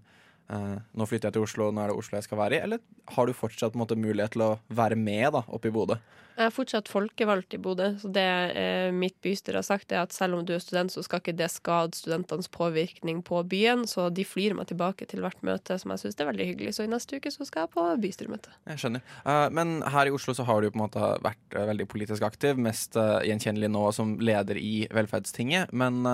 eh, 0.53 0.77
Nå 0.97 1.07
flytter 1.09 1.29
jeg 1.29 1.37
til 1.37 1.47
Oslo, 1.47 1.71
nå 1.71 1.83
er 1.83 1.91
det 1.91 1.97
Oslo 1.99 2.19
jeg 2.19 2.27
skal 2.27 2.41
være 2.41 2.57
i? 2.59 2.63
Eller 2.67 2.83
har 3.15 3.27
du 3.27 3.35
fortsatt 3.35 3.77
måte, 3.79 3.99
mulighet 3.99 4.35
til 4.35 4.45
å 4.47 4.53
være 4.67 4.99
med 4.99 5.33
da 5.35 5.43
oppe 5.47 5.71
i 5.71 5.75
Bodø? 5.75 5.99
Jeg 6.37 6.51
er 6.51 6.53
fortsatt 6.53 6.89
folkevalgt 6.91 7.55
i 7.55 7.57
Bodø, 7.57 7.87
så 7.97 8.11
det 8.13 8.27
eh, 8.61 8.91
mitt 8.93 9.15
bystyre 9.25 9.57
har 9.57 9.65
sagt, 9.65 9.89
er 9.89 10.03
at 10.03 10.13
selv 10.13 10.37
om 10.37 10.43
du 10.45 10.51
er 10.53 10.61
student, 10.61 10.93
så 10.93 11.01
skal 11.01 11.23
ikke 11.23 11.33
det 11.33 11.47
skade 11.49 11.97
studentenes 11.97 12.49
påvirkning 12.53 13.23
på 13.25 13.39
byen. 13.49 13.87
Så 13.89 14.11
de 14.13 14.21
flyr 14.21 14.53
meg 14.53 14.69
tilbake 14.69 15.07
til 15.09 15.23
hvert 15.25 15.41
møte, 15.41 15.79
som 15.81 15.95
jeg 15.95 16.03
syns 16.03 16.21
er 16.21 16.29
veldig 16.29 16.47
hyggelig. 16.51 16.75
Så 16.77 16.85
i 16.85 16.91
neste 16.91 17.17
uke 17.17 17.31
så 17.33 17.47
skal 17.47 17.65
jeg 17.65 17.73
på 17.73 17.87
bystyremøte. 18.03 18.53
Jeg 18.69 18.83
skjønner. 18.83 19.15
Uh, 19.25 19.47
men 19.57 19.79
her 19.81 20.11
i 20.11 20.13
Oslo 20.13 20.37
så 20.37 20.45
har 20.45 20.61
du 20.61 20.69
på 20.69 20.77
en 20.77 20.83
måte 20.83 21.09
vært 21.25 21.57
uh, 21.57 21.63
veldig 21.71 21.89
politisk 21.89 22.27
aktiv, 22.29 22.61
mest 22.61 22.93
gjenkjennelig 23.25 23.71
nå 23.73 23.87
som 23.97 24.13
leder 24.21 24.61
i 24.61 24.85
Velferdstinget. 24.93 25.73
Men 25.73 26.05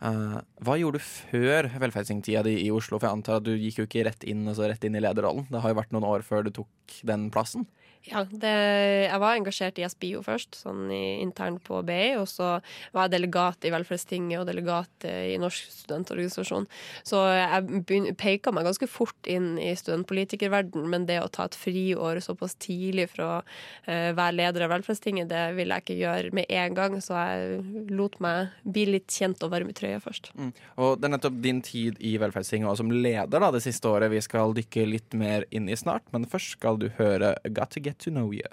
hva 0.00 0.78
gjorde 0.80 1.00
du 1.00 1.04
før 1.04 1.68
velferdstingtida 1.82 2.44
di 2.46 2.54
i 2.64 2.70
Oslo? 2.72 2.98
For 2.98 3.08
jeg 3.08 3.18
antar 3.18 3.40
at 3.40 3.48
du 3.48 3.52
gikk 3.52 3.82
jo 3.82 3.88
ikke 3.88 4.06
rett 4.08 4.24
inn, 4.24 4.46
altså 4.48 4.70
rett 4.70 4.84
inn 4.88 4.96
i 4.96 5.02
lederrollen. 5.04 5.44
Det 5.50 5.60
har 5.60 5.74
jo 5.74 5.80
vært 5.80 5.92
noen 5.92 6.08
år 6.08 6.24
før 6.26 6.46
du 6.46 6.54
tok 6.62 7.00
den 7.06 7.28
plassen. 7.34 7.68
Ja, 8.08 8.22
det, 8.24 8.50
jeg 9.04 9.20
var 9.20 9.36
engasjert 9.36 9.76
i 9.76 9.84
SBIO 9.84 10.22
først, 10.24 10.56
sånn 10.62 10.88
internt 10.88 11.60
på 11.66 11.82
BI. 11.84 12.14
Og 12.16 12.24
så 12.30 12.46
var 12.94 13.06
jeg 13.06 13.12
delegat 13.12 13.66
i 13.68 13.72
Velferdstinget 13.74 14.40
og 14.40 14.46
delegat 14.48 15.04
eh, 15.04 15.34
i 15.34 15.38
Norsk 15.40 15.68
studentorganisasjon. 15.82 16.64
Så 17.04 17.20
jeg 17.28 18.14
peka 18.16 18.54
meg 18.56 18.64
ganske 18.64 18.88
fort 18.88 19.28
inn 19.28 19.52
i 19.60 19.74
studentpolitikerverden, 19.76 20.86
men 20.88 21.04
det 21.10 21.18
å 21.20 21.28
ta 21.28 21.44
et 21.44 21.58
friår 21.60 22.22
såpass 22.24 22.56
tidlig 22.60 23.10
for 23.12 23.26
å 23.26 23.34
uh, 23.42 24.10
være 24.16 24.36
leder 24.38 24.64
av 24.64 24.72
Velferdstinget, 24.72 25.28
det 25.28 25.44
ville 25.58 25.76
jeg 25.76 25.84
ikke 25.84 26.00
gjøre 26.00 26.32
med 26.40 26.56
en 26.56 26.78
gang. 26.78 26.96
Så 27.04 27.18
jeg 27.18 27.92
lot 27.92 28.16
meg 28.24 28.56
bli 28.64 28.86
litt 28.94 29.12
kjent 29.12 29.44
og 29.44 29.52
varm 29.52 29.68
i 29.68 29.76
trøya 29.76 29.89
først. 30.02 30.30
Mm. 30.38 30.52
Og 30.78 30.96
det 31.00 31.08
er 31.08 31.14
nettopp 31.16 31.38
din 31.42 31.62
tid 31.66 31.98
i 31.98 32.16
Velferdstinget 32.22 32.80
som 32.80 32.92
leder 32.94 33.42
da, 33.42 33.50
det 33.50 33.64
siste 33.64 33.90
året 33.90 34.12
vi 34.12 34.22
skal 34.24 34.54
dykke 34.56 34.86
litt 34.88 35.18
mer 35.18 35.48
inn 35.50 35.68
i 35.68 35.78
snart. 35.78 36.06
Men 36.14 36.28
først 36.30 36.58
skal 36.58 36.80
du 36.80 36.90
høre 37.00 37.34
Got 37.50 37.74
to 37.74 37.82
get 37.82 37.98
to 38.04 38.14
know 38.14 38.30
you. 38.34 38.46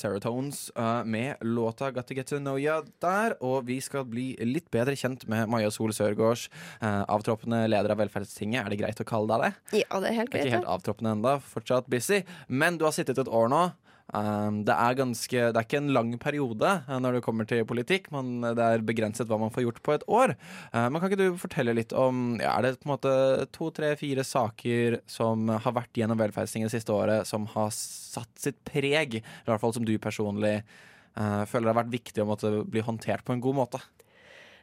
Serotones 0.00 0.70
uh, 0.78 1.04
med 1.04 1.36
låta 1.40 1.90
Got 1.90 2.06
to 2.06 2.14
get 2.14 2.26
to 2.26 2.38
know 2.38 2.58
you 2.58 2.80
der. 3.02 3.36
Og 3.44 3.66
vi 3.68 3.80
skal 3.84 4.06
bli 4.08 4.32
litt 4.46 4.70
bedre 4.72 4.96
kjent 4.96 5.26
med 5.30 5.50
Maja 5.50 5.70
Sol 5.74 5.92
Sørgaards, 5.96 6.48
uh, 6.80 7.04
avtroppende 7.10 7.62
leder 7.68 7.92
av 7.92 8.00
Velferdstinget. 8.00 8.64
Er 8.64 8.72
det 8.72 8.80
greit 8.80 9.02
å 9.02 9.08
kalle 9.08 9.28
deg 9.34 9.44
det? 9.44 9.82
Ja, 9.82 10.00
det 10.00 10.12
er 10.12 10.18
helt 10.22 10.32
greit. 10.32 10.46
ikke 10.46 10.56
helt 10.60 10.72
avtroppende 10.76 11.14
enda, 11.18 11.36
fortsatt 11.44 11.90
busy. 11.92 12.22
Men 12.48 12.80
du 12.80 12.86
har 12.88 12.96
sittet 12.96 13.20
et 13.20 13.28
år 13.28 13.50
nå. 13.52 13.66
Um, 14.10 14.62
det, 14.66 14.74
er 14.74 14.96
ganske, 14.98 15.42
det 15.52 15.58
er 15.58 15.66
ikke 15.66 15.78
en 15.78 15.92
lang 15.94 16.10
periode 16.22 16.70
uh, 16.88 16.96
når 17.02 17.18
det 17.18 17.22
kommer 17.22 17.46
til 17.48 17.62
politikk, 17.68 18.08
men 18.14 18.42
det 18.42 18.64
er 18.64 18.84
begrenset 18.86 19.30
hva 19.30 19.38
man 19.38 19.52
får 19.54 19.68
gjort 19.68 19.80
på 19.86 19.94
et 19.94 20.06
år. 20.10 20.34
Uh, 20.74 20.88
men 20.88 20.98
Kan 20.98 21.12
ikke 21.12 21.20
du 21.20 21.40
fortelle 21.40 21.76
litt 21.76 21.94
om 21.94 22.40
ja, 22.40 22.56
Er 22.56 22.66
det 22.66 22.80
på 22.80 22.88
en 22.88 22.94
måte 22.96 23.14
to, 23.54 23.70
tre, 23.74 23.92
fire 24.00 24.26
saker 24.26 25.00
som 25.10 25.50
har 25.50 25.76
vært 25.76 26.02
gjennom 26.02 26.18
Velferdstinget 26.20 26.70
det 26.70 26.80
siste 26.80 26.94
året, 26.94 27.28
som 27.28 27.46
har 27.54 27.70
satt 27.76 28.32
sitt 28.40 28.58
preg, 28.66 29.20
i 29.20 29.48
hvert 29.48 29.62
fall 29.62 29.76
som 29.76 29.86
du 29.86 29.94
personlig 30.02 30.58
uh, 31.14 31.46
føler 31.46 31.70
har 31.70 31.80
vært 31.84 31.94
viktig 31.94 32.24
å 32.24 32.28
måtte 32.32 32.52
bli 32.66 32.82
håndtert 32.84 33.26
på 33.26 33.36
en 33.36 33.44
god 33.44 33.62
måte? 33.62 33.82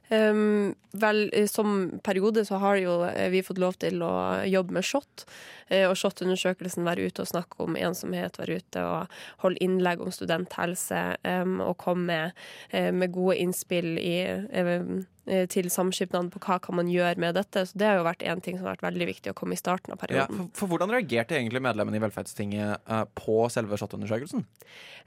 Um, 0.10 0.76
vel, 0.92 1.48
som 1.52 2.00
periode 2.04 2.46
så 2.48 2.56
har 2.64 2.78
jo 2.80 3.02
eh, 3.04 3.28
vi 3.30 3.44
fått 3.44 3.60
lov 3.60 3.76
til 3.82 4.00
å 4.06 4.40
jobbe 4.48 4.78
med 4.78 4.86
SHoT. 4.88 5.26
eh, 5.68 5.84
Og 5.90 5.98
SHoT-undersøkelsen 6.00 6.88
være 6.88 7.10
ute 7.10 7.26
og 7.26 7.32
snakke 7.34 7.60
om 7.66 7.76
ensomhet, 7.76 8.40
være 8.40 8.62
ute 8.62 8.86
og 8.88 9.20
holde 9.44 9.60
innlegg 9.64 10.02
om 10.02 10.14
studenthelse. 10.16 11.18
um, 11.28 11.60
og 11.62 11.78
komme 11.78 12.06
med, 12.06 12.32
eh, 12.72 12.92
med 12.92 13.12
gode 13.12 13.36
innspill 13.38 13.98
i, 14.00 14.18
eh, 14.50 15.04
til 15.52 15.70
samskipnaden 15.74 16.30
på 16.34 16.42
hva 16.44 16.60
kan 16.64 16.78
man 16.80 16.90
gjøre 16.92 17.20
med 17.22 17.36
dette. 17.38 17.66
Så 17.68 17.78
det 17.78 17.90
har 17.90 18.00
jo 18.00 18.08
vært 18.08 18.24
en 18.24 18.42
ting 18.44 18.58
som 18.58 18.68
har 18.68 18.78
vært 18.78 18.88
veldig 18.88 19.08
viktig 19.10 19.34
å 19.34 19.38
komme 19.38 19.58
i 19.58 19.60
starten 19.60 19.94
av 19.94 20.00
Ja, 20.00 20.06
perioden. 20.06 20.38
for, 20.38 20.62
for 20.62 20.74
Hvordan 20.74 20.94
reagerte 20.94 21.36
egentlig 21.36 21.64
medlemmene 21.66 22.00
i 22.00 22.04
Velferdstinget 22.04 22.86
uh, 22.88 23.04
på 23.18 23.48
selve 23.54 23.80
SHoT-undersøkelsen? 23.80 24.46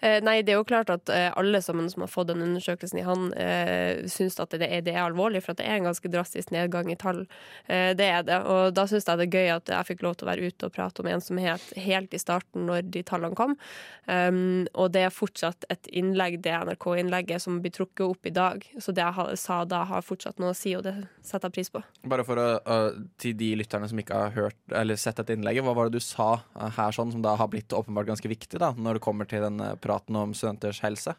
Eh, 0.01 0.17
nei, 0.25 0.39
det 0.41 0.55
er 0.55 0.61
jo 0.61 0.65
klart 0.65 0.89
at 0.93 1.11
eh, 1.13 1.29
alle 1.37 1.61
sammen 1.61 1.91
som 1.93 2.01
har 2.01 2.09
fått 2.09 2.31
den 2.31 2.41
undersøkelsen 2.41 3.03
i 3.03 3.05
hånd, 3.05 3.35
eh, 3.37 4.07
syns 4.09 4.39
at 4.41 4.55
det 4.57 4.65
er, 4.65 4.81
det 4.87 4.95
er 4.95 5.03
alvorlig, 5.05 5.43
for 5.45 5.53
at 5.53 5.61
det 5.61 5.67
er 5.69 5.77
en 5.77 5.91
ganske 5.91 6.09
drastisk 6.13 6.55
nedgang 6.55 6.89
i 6.89 6.97
tall. 7.01 7.27
Eh, 7.67 7.93
det 7.99 8.07
er 8.09 8.25
det. 8.25 8.39
Og 8.49 8.73
da 8.77 8.87
syns 8.89 9.05
jeg 9.05 9.21
det 9.21 9.27
er 9.29 9.37
gøy 9.37 9.53
at 9.59 9.73
jeg 9.75 9.89
fikk 9.91 10.05
lov 10.07 10.17
til 10.17 10.27
å 10.27 10.31
være 10.31 10.49
ute 10.49 10.71
og 10.71 10.75
prate 10.77 11.05
om 11.05 11.11
ensomhet 11.13 11.67
helt 11.77 12.17
i 12.17 12.23
starten, 12.23 12.65
når 12.71 12.89
de 12.89 13.05
tallene 13.05 13.37
kom. 13.37 13.59
Um, 14.11 14.65
og 14.75 14.91
det 14.95 15.05
er 15.07 15.13
fortsatt 15.15 15.69
et 15.71 15.87
innlegg, 15.95 16.41
det 16.43 16.57
NRK-innlegget, 16.57 17.45
som 17.45 17.61
blir 17.63 17.75
trukket 17.77 18.07
opp 18.07 18.27
i 18.27 18.33
dag. 18.35 18.65
Så 18.81 18.95
det 18.97 19.05
jeg 19.05 19.37
sa 19.39 19.61
da, 19.69 19.85
har 19.91 20.07
fortsatt 20.11 20.43
noe 20.43 20.53
å 20.53 20.59
si, 20.59 20.75
og 20.79 20.85
det 20.87 20.97
setter 21.23 21.49
jeg 21.49 21.59
pris 21.59 21.73
på. 21.73 21.83
Bare 22.11 22.27
for 22.27 22.41
å, 22.41 22.49
uh, 22.67 23.01
til 23.21 23.37
de 23.39 23.55
lytterne 23.63 23.89
som 23.91 24.03
ikke 24.03 24.25
har 24.27 24.37
hørt 24.37 24.61
eller 24.77 24.99
sett 25.01 25.21
dette 25.21 25.37
innlegget, 25.37 25.65
hva 25.67 25.75
var 25.77 25.89
det 25.89 26.01
du 26.01 26.05
sa 26.05 26.33
eh, 26.41 26.71
her 26.77 26.95
sånn 26.95 27.13
som 27.15 27.25
da 27.25 27.37
har 27.39 27.51
blitt 27.53 27.75
åpenbart 27.77 28.11
ganske 28.11 28.31
viktig 28.31 28.61
da, 28.61 28.73
når 28.77 28.99
det 28.99 29.05
kommer 29.05 29.29
til 29.29 29.45
den 29.45 29.61
eh, 29.65 29.77
praten 29.81 30.19
om 30.19 30.35
studenters 30.37 30.83
helse? 30.85 31.17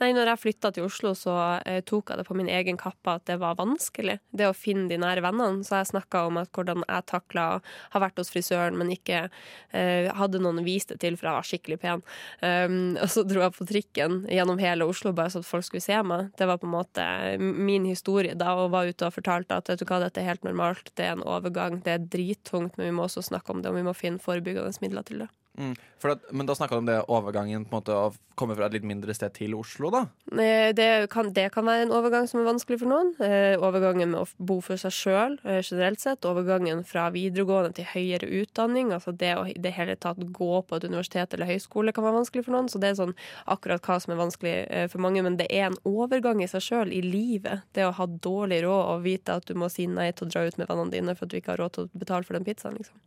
Nei, 0.00 0.14
når 0.16 0.30
jeg 0.30 0.40
flytta 0.40 0.70
til 0.72 0.86
Oslo, 0.86 1.10
så 1.18 1.34
eh, 1.68 1.82
tok 1.84 2.12
jeg 2.12 2.20
det 2.20 2.26
på 2.28 2.36
min 2.38 2.48
egen 2.48 2.78
kappe 2.80 3.18
at 3.18 3.26
det 3.28 3.36
var 3.42 3.58
vanskelig. 3.58 4.16
Det 4.32 4.46
å 4.48 4.56
finne 4.56 4.86
de 4.88 4.96
nære 5.00 5.24
vennene. 5.26 5.66
Så 5.66 5.76
jeg 5.76 5.90
snakka 5.90 6.22
om 6.28 6.38
at 6.40 6.52
hvordan 6.56 6.86
jeg 6.86 7.06
takla 7.10 7.46
å 7.50 7.58
ha 7.92 8.02
vært 8.02 8.22
hos 8.22 8.32
frisøren, 8.32 8.78
men 8.78 8.94
ikke 8.94 9.26
hadde 9.68 10.40
noen 10.40 10.62
å 10.62 10.64
vise 10.64 10.94
det 10.94 11.00
til, 11.02 11.18
for 11.18 11.28
jeg 11.28 11.36
var 11.36 11.46
skikkelig 11.46 11.78
pen. 11.82 12.02
Um, 12.40 12.96
og 12.96 13.10
så 13.12 13.24
dro 13.28 13.42
jeg 13.42 13.54
på 13.58 13.66
trikken 13.68 14.20
gjennom 14.32 14.60
hele 14.62 14.86
Oslo 14.88 15.12
bare 15.16 15.34
så 15.34 15.42
at 15.42 15.48
folk 15.48 15.66
skulle 15.66 15.84
se 15.84 15.98
meg. 16.06 16.30
Det 16.38 16.48
var 16.48 16.62
på 16.62 16.68
en 16.68 16.74
måte 16.76 17.04
min 17.38 17.84
historie 17.88 18.27
da, 18.36 18.52
og 18.58 18.72
var 18.74 18.90
ute 18.90 19.08
og 19.08 19.14
fortalte 19.14 19.56
at 19.56 19.70
vet 19.70 19.80
du 19.80 19.86
hva, 19.88 20.00
dette 20.02 20.20
er 20.20 20.28
helt 20.30 20.44
normalt, 20.46 20.92
det 20.98 21.06
er 21.06 21.16
en 21.16 21.24
overgang, 21.24 21.80
det 21.84 21.94
er 21.94 22.06
drittungt, 22.12 22.76
men 22.76 22.90
vi 22.90 22.94
må 22.98 23.06
også 23.06 23.24
snakke 23.24 23.54
om 23.54 23.62
det, 23.62 23.72
og 23.72 23.78
vi 23.78 23.86
må 23.86 23.96
finne 23.96 24.22
forebyggende 24.22 24.84
midler 24.84 25.06
til 25.08 25.24
det. 25.24 25.30
Mm. 25.58 25.74
At, 26.06 26.28
men 26.30 26.46
da 26.46 26.54
snakka 26.54 26.76
du 26.76 26.84
om 26.84 26.86
det 26.86 27.00
overgangen 27.10 27.64
på 27.66 27.74
en 27.74 27.80
måte 27.80 27.94
å 27.96 28.12
komme 28.38 28.54
fra 28.54 28.68
et 28.68 28.76
litt 28.76 28.84
mindre 28.86 29.10
sted 29.16 29.32
til 29.34 29.56
Oslo, 29.58 29.90
da? 29.90 30.04
Eh, 30.30 30.70
Det 30.76 31.08
kan, 31.10 31.32
det 31.34 31.48
kan 31.52 31.66
være 31.66 31.88
en 31.88 31.94
overgang 31.96 32.28
som 32.30 32.38
er 32.38 32.46
vanskelig 32.46 32.78
for 32.78 32.92
noen. 32.92 33.10
Eh, 33.18 33.58
overgangen 33.58 34.12
med 34.12 34.20
å 34.20 34.28
bo 34.38 34.60
for 34.62 34.78
seg 34.78 34.94
sjøl 34.94 35.34
generelt 35.42 35.98
sett. 35.98 36.28
Overgangen 36.28 36.84
fra 36.86 37.08
videregående 37.10 37.74
til 37.74 37.88
høyere 37.90 38.30
utdanning. 38.42 38.92
Altså 38.94 39.10
det 39.10 39.32
å 39.34 39.42
i 39.50 39.56
det 39.58 39.74
hele 39.74 39.96
tatt 39.98 40.22
gå 40.22 40.62
på 40.62 40.78
et 40.78 40.86
universitet 40.86 41.34
eller 41.34 41.50
høyskole 41.50 41.92
kan 41.92 42.06
være 42.06 42.20
vanskelig 42.20 42.46
for 42.46 42.54
noen. 42.54 42.70
Så 42.70 42.78
det 42.78 42.92
er 42.92 43.00
sånn 43.00 43.16
akkurat 43.50 43.82
hva 43.82 43.98
som 43.98 44.14
er 44.14 44.22
vanskelig 44.22 44.54
eh, 44.70 44.86
for 44.92 45.02
mange. 45.02 45.24
Men 45.26 45.40
det 45.40 45.48
er 45.50 45.72
en 45.72 45.80
overgang 45.88 46.44
i 46.44 46.50
seg 46.50 46.62
sjøl 46.62 46.94
i 46.94 47.02
livet. 47.02 47.66
Det 47.74 47.88
å 47.88 47.96
ha 47.98 48.06
dårlig 48.06 48.62
råd 48.68 48.94
og 48.94 49.02
vite 49.08 49.34
at 49.34 49.50
du 49.50 49.58
må 49.58 49.66
si 49.72 49.90
nei 49.90 50.12
til 50.12 50.28
å 50.28 50.32
dra 50.36 50.46
ut 50.46 50.62
med 50.62 50.70
vennene 50.70 50.94
dine 50.94 51.18
for 51.18 51.26
at 51.26 51.34
du 51.34 51.40
ikke 51.40 51.56
har 51.56 51.64
råd 51.64 51.74
til 51.74 51.88
å 51.88 52.02
betale 52.06 52.28
for 52.28 52.38
den 52.38 52.46
pizzaen. 52.46 52.78
liksom. 52.78 53.02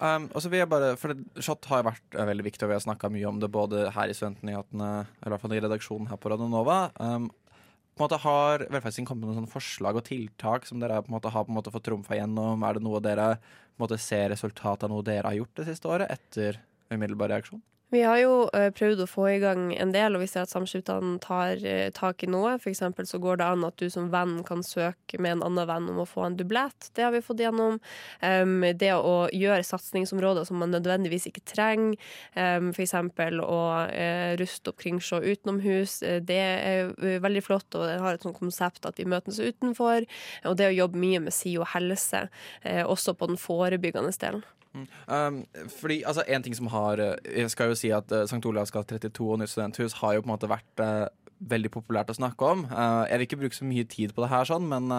Um, 0.00 0.30
og 0.32 0.40
så 0.40 0.48
vil 0.48 0.62
jeg 0.62 0.72
bare, 0.72 0.94
for 0.96 1.12
det, 1.12 1.44
Shot 1.44 1.66
har 1.68 1.82
jo 1.82 1.89
vært 1.90 2.16
eh, 2.16 2.28
veldig 2.30 2.46
viktig, 2.46 2.64
og 2.64 2.72
vi 2.72 2.76
har 2.78 2.84
snakka 2.86 3.10
mye 3.12 3.28
om 3.28 3.38
det 3.42 3.50
både 3.52 3.84
her 3.94 4.10
i 4.10 4.16
Studentnyhetene, 4.16 4.90
eller 5.20 5.30
i 5.30 5.34
hvert 5.34 5.44
fall 5.44 5.54
i 5.56 5.62
redaksjonen 5.64 6.10
her 6.10 6.20
på 6.20 6.32
Radionova. 6.32 6.80
Um, 6.98 7.28
på 8.00 8.04
en 8.04 8.06
måte 8.06 8.20
Har 8.22 8.62
Velferdsting 8.72 9.04
kommet 9.08 9.28
med 9.28 9.36
noen 9.36 9.50
forslag 9.50 9.98
og 9.98 10.06
tiltak 10.06 10.64
som 10.68 10.80
dere 10.80 11.02
på 11.04 11.10
en 11.10 11.16
måte 11.18 11.32
har 11.34 11.44
på 11.44 11.52
en 11.52 11.58
måte 11.58 11.72
fått 11.74 11.84
trumfa 11.90 12.16
gjennom? 12.16 12.62
Er 12.64 12.78
det 12.78 12.84
noe 12.86 13.02
dere 13.04 13.34
på 13.36 13.80
en 13.80 13.84
måte 13.84 13.98
ser 14.00 14.30
resultatet 14.32 14.86
av 14.86 14.94
noe 14.94 15.04
dere 15.04 15.28
har 15.28 15.36
gjort 15.36 15.58
det 15.60 15.66
siste 15.68 15.90
året, 15.90 16.08
etter 16.08 16.62
umiddelbar 16.88 17.34
reaksjon? 17.34 17.60
Vi 17.90 18.02
har 18.06 18.20
jo 18.20 18.34
eh, 18.54 18.68
prøvd 18.70 19.00
å 19.02 19.08
få 19.10 19.24
i 19.32 19.38
gang 19.42 19.72
en 19.74 19.90
del, 19.90 20.14
og 20.14 20.22
vi 20.22 20.28
ser 20.30 20.44
at 20.44 20.52
samskipnadene 20.52 21.18
tar 21.24 21.58
eh, 21.66 21.88
tak 21.94 22.22
i 22.22 22.28
noe. 22.30 22.52
Eksempel 22.70 23.08
så 23.08 23.18
går 23.18 23.40
det 23.40 23.48
an 23.50 23.66
at 23.66 23.82
du 23.82 23.88
som 23.90 24.06
venn 24.12 24.36
kan 24.46 24.62
søke 24.62 25.18
med 25.18 25.34
en 25.34 25.42
annen 25.48 25.66
venn 25.66 25.88
om 25.90 25.98
å 25.98 26.06
få 26.06 26.28
en 26.28 26.36
dublett. 26.38 26.92
Det 26.94 27.02
har 27.02 27.10
vi 27.10 27.22
fått 27.24 27.42
gjennom. 27.42 27.80
Det 28.20 28.92
å 28.94 29.14
gjøre 29.34 29.66
satsingsområder 29.66 30.46
som 30.46 30.60
man 30.62 30.70
nødvendigvis 30.74 31.26
ikke 31.30 31.42
trenger. 31.50 31.98
Um, 32.36 32.70
eksempel 32.70 33.40
å 33.42 33.58
eh, 33.88 34.36
ruste 34.38 34.70
opp 34.70 34.78
Kringsjå 34.84 35.20
utenomhus. 35.24 35.98
Det 36.26 36.38
er 36.38 36.92
veldig 37.24 37.42
flott, 37.44 37.68
og 37.74 37.88
det 37.88 37.98
har 38.04 38.14
et 38.14 38.26
sånt 38.26 38.38
konsept 38.38 38.86
at 38.86 39.02
vi 39.02 39.08
møtes 39.10 39.42
utenfor. 39.42 40.06
Og 40.46 40.56
det 40.60 40.70
å 40.70 40.78
jobbe 40.78 41.02
mye 41.02 41.24
med 41.26 41.34
SIO 41.34 41.66
helse, 41.74 42.26
også 42.86 43.16
på 43.18 43.32
den 43.32 43.40
forebyggende 43.40 44.14
delen. 44.22 44.46
Um, 45.10 45.40
fordi, 45.80 46.02
altså 46.06 46.22
En 46.30 46.44
ting 46.44 46.54
som 46.54 46.68
har 46.70 47.00
eh, 47.02 47.16
Jeg 47.42 47.50
skal 47.50 47.72
jo 47.72 47.78
si 47.78 47.88
at 47.90 48.12
uh, 48.14 48.22
St. 48.22 48.38
Olavs 48.46 48.70
gate 48.70 49.00
32 49.02 49.26
og 49.26 49.40
Nytt 49.40 49.50
studenthus 49.50 49.96
har 49.98 50.14
jo 50.14 50.22
på 50.22 50.30
en 50.30 50.34
måte 50.36 50.50
vært 50.50 50.82
uh, 50.84 51.08
veldig 51.40 51.72
populært 51.74 52.12
å 52.12 52.14
snakke 52.14 52.52
om. 52.52 52.66
Uh, 52.70 53.02
jeg 53.08 53.18
vil 53.18 53.26
ikke 53.26 53.40
bruke 53.40 53.56
så 53.56 53.66
mye 53.66 53.86
tid 53.90 54.14
på 54.14 54.22
det 54.22 54.30
her, 54.30 54.46
sånn, 54.46 54.68
men 54.70 54.92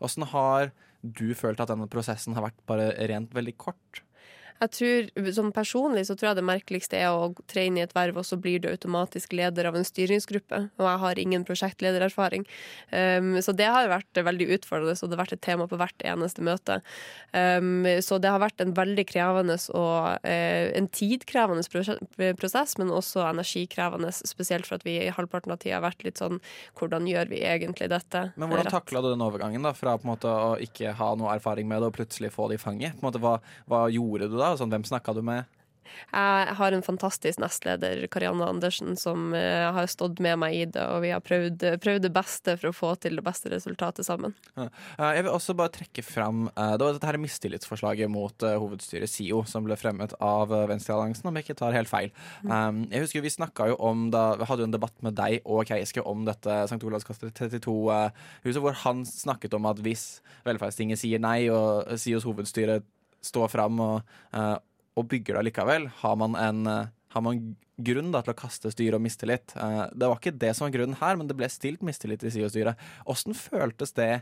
åssen 0.00 0.24
har 0.30 0.70
du 1.02 1.34
følt 1.34 1.60
at 1.60 1.72
denne 1.72 1.88
prosessen 1.90 2.36
har 2.38 2.46
vært 2.46 2.60
bare 2.70 2.92
rent 3.10 3.34
veldig 3.34 3.56
kort? 3.58 4.02
Jeg 4.58 4.74
tror, 4.74 5.08
sånn 5.34 5.52
Personlig 5.54 6.04
så 6.08 6.14
tror 6.18 6.30
jeg 6.30 6.38
det 6.38 6.46
merkeligste 6.46 6.98
er 6.98 7.14
å 7.14 7.30
tre 7.50 7.66
inn 7.68 7.78
i 7.78 7.84
et 7.84 7.94
verv, 7.96 8.18
og 8.20 8.26
så 8.26 8.38
blir 8.40 8.60
du 8.62 8.68
automatisk 8.70 9.34
leder 9.36 9.68
av 9.70 9.78
en 9.78 9.86
styringsgruppe. 9.86 10.60
Og 10.78 10.86
jeg 10.86 11.02
har 11.04 11.20
ingen 11.22 11.44
prosjektledererfaring. 11.48 12.46
Um, 12.92 13.36
så 13.44 13.54
det 13.56 13.68
har 13.70 13.90
vært 13.90 14.22
veldig 14.28 14.48
utfordrende, 14.58 14.96
og 14.98 15.10
det 15.10 15.16
har 15.16 15.22
vært 15.22 15.36
et 15.38 15.44
tema 15.46 15.68
på 15.70 15.78
hvert 15.80 16.06
eneste 16.06 16.44
møte. 16.46 16.80
Um, 17.32 17.86
så 18.04 18.18
det 18.22 18.32
har 18.32 18.42
vært 18.42 18.62
en 18.64 18.74
veldig 18.76 19.06
krevende 19.08 19.58
og 19.76 20.26
uh, 20.26 20.66
en 20.78 20.90
tidkrevende 20.94 22.34
prosess, 22.38 22.76
men 22.80 22.92
også 22.94 23.24
energikrevende, 23.28 24.12
spesielt 24.26 24.68
for 24.68 24.78
at 24.78 24.86
vi 24.86 24.98
i 25.02 25.12
halvparten 25.14 25.54
av 25.54 25.62
tida 25.62 25.78
har 25.78 25.86
vært 25.86 26.04
litt 26.06 26.20
sånn 26.20 26.40
Hvordan 26.78 27.06
gjør 27.08 27.30
vi 27.30 27.40
egentlig 27.46 27.88
dette? 27.90 28.20
Men 28.38 28.50
hvordan 28.50 28.70
takla 28.70 29.02
du 29.02 29.10
den 29.10 29.22
overgangen 29.24 29.64
da 29.64 29.72
fra 29.76 29.96
på 29.98 30.06
en 30.06 30.12
måte 30.12 30.30
å 30.30 30.52
ikke 30.62 30.92
ha 30.98 31.10
noe 31.18 31.34
erfaring 31.36 31.68
med 31.70 31.82
det, 31.82 31.90
og 31.90 31.96
plutselig 31.96 32.30
få 32.34 32.48
det 32.50 32.58
i 32.58 32.62
fanget? 32.62 32.96
På 32.98 33.04
en 33.04 33.08
måte, 33.10 33.22
hva, 33.22 33.34
hva 33.70 33.82
gjorde 33.92 34.30
du 34.30 34.36
da? 34.38 34.47
Sånn, 34.56 34.72
hvem 34.72 34.86
snakka 34.88 35.14
du 35.16 35.22
med? 35.26 35.44
Jeg 36.12 36.54
har 36.58 36.74
en 36.74 36.84
fantastisk 36.84 37.40
nestleder, 37.42 38.04
Karianne 38.12 38.46
Andersen, 38.48 38.96
som 39.00 39.32
eh, 39.36 39.66
har 39.74 39.88
stått 39.90 40.22
med 40.24 40.38
meg 40.40 40.56
i 40.56 40.64
det, 40.68 40.84
og 40.88 41.02
vi 41.04 41.12
har 41.12 41.22
prøvd, 41.24 41.64
prøvd 41.82 42.06
det 42.06 42.12
beste 42.14 42.56
for 42.60 42.70
å 42.70 42.76
få 42.76 42.92
til 43.02 43.18
det 43.18 43.24
beste 43.26 43.52
resultatet 43.52 44.06
sammen. 44.06 44.34
Eh, 44.56 44.70
jeg 45.02 45.26
vil 45.26 45.32
også 45.32 45.56
bare 45.58 45.74
trekke 45.74 46.04
fram 46.06 46.46
eh, 46.48 46.74
Det 46.78 46.86
var 46.86 46.96
dette 46.96 47.10
her 47.10 47.20
mistillitsforslaget 47.20 48.12
mot 48.12 48.46
hovedstyret 48.48 49.10
SIO 49.10 49.42
som 49.48 49.66
ble 49.66 49.76
fremmet 49.80 50.14
av 50.24 50.52
Venstrealliansen, 50.70 51.28
om 51.28 51.38
jeg 51.38 51.48
ikke 51.48 51.58
tar 51.60 51.76
helt 51.76 51.90
feil. 51.90 52.12
Um, 52.44 52.84
jeg 52.92 53.04
husker 53.04 53.24
Vi 53.24 53.32
snakka 53.32 53.68
jo 53.70 53.76
om 53.84 54.08
da 54.12 54.30
Vi 54.38 54.46
hadde 54.48 54.64
jo 54.64 54.68
en 54.68 54.74
debatt 54.74 54.94
med 55.04 55.16
deg 55.18 55.42
og 55.44 55.68
Keiske 55.68 56.02
om 56.06 56.24
dette 56.26 56.62
St. 56.68 56.80
Olavs 56.86 57.06
gate 57.06 57.30
32-huset, 57.36 58.60
hvor 58.62 58.76
han 58.84 59.04
snakket 59.08 59.56
om 59.58 59.68
at 59.70 59.80
hvis 59.84 60.06
Velferdstinget 60.46 61.00
sier 61.00 61.20
nei, 61.22 61.50
og 61.52 61.98
SIOs 62.00 62.26
hovedstyre 62.28 62.80
står 63.24 63.50
fram 63.52 63.80
og, 63.82 64.14
eh, 64.36 64.54
og 64.98 65.08
bygger 65.10 65.38
det 65.38 65.48
likevel, 65.48 65.88
har 66.02 66.16
man 66.20 66.36
en 66.38 66.66
eh, 66.66 66.94
har 67.14 67.24
man 67.24 67.38
grunn 67.78 68.10
da, 68.12 68.20
til 68.24 68.34
å 68.34 68.38
kaste 68.38 68.70
styret 68.72 68.98
og 68.98 69.04
mistillit. 69.04 69.54
Eh, 69.56 69.84
det 69.94 70.08
var 70.10 70.18
ikke 70.18 70.34
det 70.36 70.52
som 70.56 70.66
var 70.66 70.74
grunnen 70.74 70.98
her, 71.00 71.16
men 71.18 71.30
det 71.30 71.36
ble 71.38 71.48
stilt 71.52 71.84
mistillit 71.86 72.22
til 72.22 72.34
SIO-styret. 72.34 72.80
Åssen 73.08 73.36
føltes 73.38 73.94
det 73.96 74.12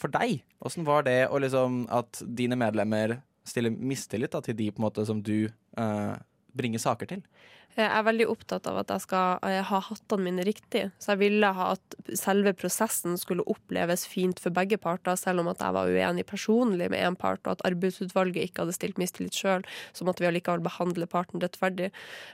for 0.00 0.12
deg? 0.14 0.40
Åssen 0.64 0.86
var 0.88 1.04
det 1.08 1.18
liksom, 1.28 1.84
at 1.92 2.22
dine 2.24 2.58
medlemmer 2.60 3.18
stiller 3.48 3.74
mistillit 3.74 4.32
da, 4.32 4.42
til 4.44 4.56
de 4.56 4.70
måte 4.80 5.04
som 5.08 5.20
du 5.24 5.50
eh, 5.50 6.14
bringer 6.56 6.82
saker 6.82 7.12
til? 7.12 7.24
Jeg 7.78 7.86
er 7.86 8.02
veldig 8.02 8.26
opptatt 8.32 8.66
av 8.66 8.80
at 8.80 8.90
jeg 8.90 9.04
skal 9.04 9.44
eh, 9.46 9.60
ha 9.62 9.78
hattene 9.86 10.24
mine 10.26 10.44
riktig. 10.46 10.88
Så 10.98 11.12
jeg 11.12 11.20
ville 11.20 11.50
ha 11.54 11.68
at 11.76 11.96
selve 12.18 12.52
prosessen 12.58 13.14
skulle 13.20 13.46
oppleves 13.46 14.02
fint 14.10 14.40
for 14.42 14.50
begge 14.54 14.78
parter, 14.82 15.14
selv 15.18 15.44
om 15.44 15.50
at 15.52 15.62
jeg 15.62 15.76
var 15.76 15.90
uenig 15.90 16.24
personlig 16.26 16.88
med 16.90 16.98
én 16.98 17.18
part, 17.18 17.40
og 17.46 17.54
at 17.54 17.62
arbeidsutvalget 17.70 18.48
ikke 18.48 18.64
hadde 18.64 18.74
stilt 18.74 18.98
mistillit 19.00 19.38
sjøl, 19.38 19.62
så 19.94 20.06
måtte 20.06 20.24
vi 20.24 20.30
allikevel 20.32 20.64
behandle 20.66 21.06
parten 21.10 21.42
rettferdig. 21.42 21.92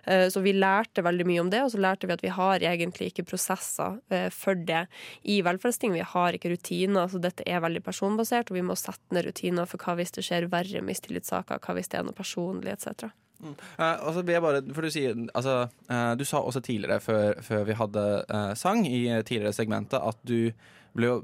Eh, 0.08 0.26
Så 0.32 0.40
vi 0.40 0.56
lærte 0.56 1.04
veldig 1.04 1.28
mye 1.28 1.44
om 1.44 1.52
det, 1.52 1.60
og 1.66 1.74
så 1.74 1.82
lærte 1.84 2.08
vi 2.08 2.16
at 2.16 2.24
vi 2.24 2.32
har 2.32 2.64
egentlig 2.64 3.12
ikke 3.12 3.28
prosesser 3.28 4.00
eh, 4.10 4.30
for 4.32 4.56
det 4.56 4.86
i 5.22 5.42
velferdsting. 5.44 5.92
Vi 5.92 6.06
har 6.14 6.32
ikke 6.32 6.54
rutiner, 6.56 7.12
så 7.12 7.20
dette 7.20 7.44
er 7.46 7.60
veldig 7.60 7.84
personbasert, 7.84 8.50
og 8.50 8.56
vi 8.56 8.64
må 8.64 8.78
sette 8.80 9.12
ned 9.12 9.28
rutiner 9.28 9.68
for 9.68 9.78
hva 9.84 9.98
hvis 10.00 10.16
det 10.16 10.24
skjer 10.26 10.48
verre 10.48 10.82
mistillitssaker, 10.82 11.60
hva 11.60 11.76
hvis 11.76 11.92
det 11.92 12.00
er 12.00 12.08
noe 12.08 12.16
personlig, 12.16 12.72
etc. 12.72 13.12
Eh, 13.44 13.96
og 14.02 14.14
så 14.14 14.22
vil 14.22 14.36
jeg 14.36 14.44
bare, 14.44 14.62
for 14.74 14.86
Du 14.86 14.92
sier, 14.92 15.16
altså, 15.36 15.56
uh, 15.90 16.12
du 16.16 16.24
sa 16.24 16.40
også 16.40 16.62
tidligere, 16.64 17.00
før, 17.04 17.40
før 17.44 17.66
vi 17.68 17.76
hadde 17.78 18.04
uh, 18.30 18.52
sang, 18.58 18.86
i 18.88 19.08
tidligere 19.22 19.56
segmentet, 19.56 20.00
at 20.00 20.22
du 20.26 20.52
ble 20.96 21.10
jo 21.10 21.18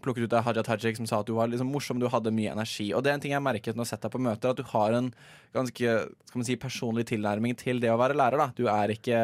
plukket 0.00 0.24
ut 0.24 0.36
av 0.38 0.46
Haja 0.46 0.62
Tajik, 0.64 0.96
som 0.96 1.08
sa 1.08 1.18
at 1.20 1.28
du 1.28 1.34
var 1.36 1.50
liksom 1.52 1.68
morsom, 1.68 1.98
du 2.00 2.08
hadde 2.08 2.32
mye 2.32 2.54
energi. 2.54 2.86
Og 2.96 3.04
det 3.04 3.12
er 3.12 3.18
en 3.18 3.24
ting 3.24 3.34
jeg 3.34 3.44
merket 3.44 3.76
når 3.76 3.90
jeg 3.90 3.98
har 3.98 4.04
deg 4.06 4.14
på 4.14 4.22
møter, 4.24 4.54
at 4.54 4.60
du 4.60 4.70
har 4.72 4.96
en 4.96 5.10
ganske 5.52 5.96
skal 6.30 6.40
man 6.40 6.48
si, 6.48 6.56
personlig 6.60 7.04
tilnærming 7.10 7.58
til 7.60 7.82
det 7.82 7.90
å 7.92 7.98
være 8.00 8.16
lærer. 8.16 8.40
da. 8.40 8.48
Du 8.56 8.64
er 8.72 8.94
ikke 8.94 9.20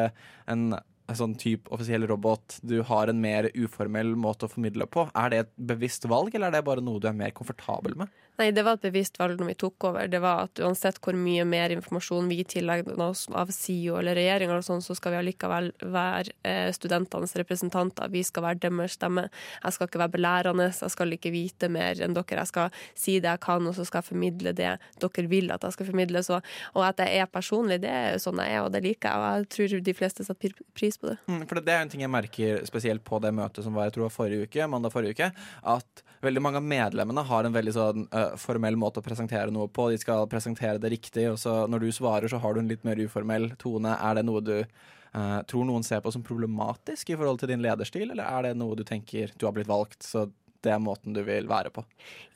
en 0.53 0.67
sånn 1.15 1.33
type 1.39 1.71
offisiell 1.73 2.05
robot. 2.09 2.59
Du 2.67 2.81
har 2.85 3.09
en 3.09 3.21
mer 3.23 3.49
uformell 3.55 4.13
måte 4.19 4.47
å 4.47 4.51
formidle 4.51 4.87
på. 4.91 5.07
Er 5.15 5.33
det 5.33 5.43
et 5.45 5.53
bevisst 5.71 6.07
valg, 6.09 6.35
eller 6.35 6.51
er 6.51 6.59
det 6.59 6.67
bare 6.67 6.83
noe 6.83 7.01
du 7.01 7.07
er 7.09 7.17
mer 7.17 7.33
komfortabel 7.35 7.97
med? 8.03 8.11
Nei, 8.37 8.51
det 8.53 8.61
var 8.61 8.77
et 8.77 8.83
bevisst 8.85 9.15
valg 9.17 9.39
når 9.39 9.49
vi 9.49 9.55
tok 9.63 9.87
over. 9.89 10.07
Det 10.11 10.19
var 10.21 10.43
at 10.45 10.59
uansett 10.61 10.99
hvor 11.01 11.15
mye 11.17 11.41
mer 11.49 11.73
informasjon 11.73 12.27
vi 12.29 12.43
tillegger 12.45 12.99
oss 13.01 13.25
av 13.33 13.49
SIO 13.53 13.97
eller 13.97 14.13
regjeringa, 14.17 14.59
sånn, 14.61 14.83
så 14.85 14.93
skal 14.97 15.15
vi 15.15 15.19
allikevel 15.23 15.71
være 15.81 16.35
eh, 16.45 16.69
studentenes 16.75 17.33
representanter. 17.41 18.11
Vi 18.13 18.21
skal 18.27 18.45
være 18.45 18.61
deres 18.67 18.97
stemme. 18.99 19.25
Jeg 19.63 19.73
skal 19.73 19.89
ikke 19.89 20.03
være 20.03 20.13
belærende, 20.13 20.69
jeg 20.69 20.93
skal 20.93 21.17
ikke 21.17 21.33
vite 21.33 21.71
mer 21.73 21.97
enn 22.05 22.13
dere. 22.13 22.43
Jeg 22.43 22.51
skal 22.51 22.79
si 22.93 23.17
det 23.23 23.33
jeg 23.33 23.43
kan, 23.47 23.65
og 23.65 23.73
så 23.73 23.87
skal 23.89 24.03
jeg 24.03 24.11
formidle 24.11 24.53
det 24.57 24.75
dere 25.01 25.27
vil 25.31 25.49
at 25.55 25.65
jeg 25.65 25.77
skal 25.79 25.89
formidle. 25.89 26.21
Så, 26.25 26.41
og 26.75 26.85
at 26.85 27.01
jeg 27.01 27.23
er 27.23 27.31
personlig, 27.31 27.81
det 27.81 27.89
er 27.89 28.21
sånn 28.21 28.37
jeg 28.43 28.53
er, 28.53 28.63
og 28.67 28.73
det 28.75 28.83
liker 28.85 29.09
jeg. 29.09 29.17
Og 29.17 29.27
jeg 29.41 29.51
tror 29.55 29.87
de 29.89 29.97
fleste 29.97 30.27
setter 30.27 30.53
pris 30.77 31.01
på 31.01 31.09
det. 31.09 31.17
Mm, 31.25 31.47
For 31.49 31.57
det 31.57 31.73
er 31.73 31.87
en 31.87 31.93
ting 31.95 32.05
jeg 32.05 32.13
merker 32.13 32.61
spesielt 32.69 33.01
på 33.07 33.17
det 33.23 33.33
møtet 33.33 33.65
som 33.65 33.73
var 33.73 33.89
jeg 33.89 33.97
tror 33.97 34.13
forrige 34.13 34.45
uke, 34.45 34.69
mandag 34.69 34.93
forrige 34.93 35.17
uke, 35.17 35.31
at 35.73 36.03
veldig 36.21 36.41
mange 36.41 36.61
av 36.61 36.65
medlemmene 36.65 37.23
har 37.29 37.47
en 37.47 37.55
veldig 37.55 37.73
sånn 37.75 38.07
eh, 38.09 38.26
formell 38.39 38.77
måte 38.79 39.01
å 39.01 39.05
presentere 39.05 39.53
noe 39.53 39.69
på. 39.71 39.89
De 39.91 39.99
skal 40.01 40.27
presentere 40.31 40.81
det 40.81 40.91
riktig, 40.93 41.27
og 41.31 41.39
så 41.41 41.63
når 41.69 41.85
du 41.85 41.89
svarer, 41.95 42.29
så 42.31 42.39
har 42.43 42.53
du 42.53 42.61
en 42.61 42.69
litt 42.71 42.85
mer 42.87 42.99
uformell 42.99 43.51
tone. 43.61 43.95
Er 43.95 44.19
det 44.19 44.25
noe 44.27 44.43
du 44.43 44.55
eh, 44.59 45.39
tror 45.49 45.67
noen 45.67 45.85
ser 45.85 46.03
på 46.03 46.13
som 46.13 46.25
problematisk 46.25 47.13
i 47.13 47.17
forhold 47.19 47.41
til 47.41 47.53
din 47.53 47.63
lederstil, 47.65 48.11
eller 48.11 48.27
er 48.27 48.49
det 48.49 48.57
noe 48.59 48.77
du 48.77 48.85
tenker 48.87 49.33
du 49.37 49.47
har 49.47 49.55
blitt 49.55 49.71
valgt, 49.71 50.01
så 50.05 50.27
det 50.65 50.73
er 50.73 50.81
måten 50.83 51.15
du 51.15 51.21
vil 51.25 51.47
være 51.49 51.71
på. 51.73 51.83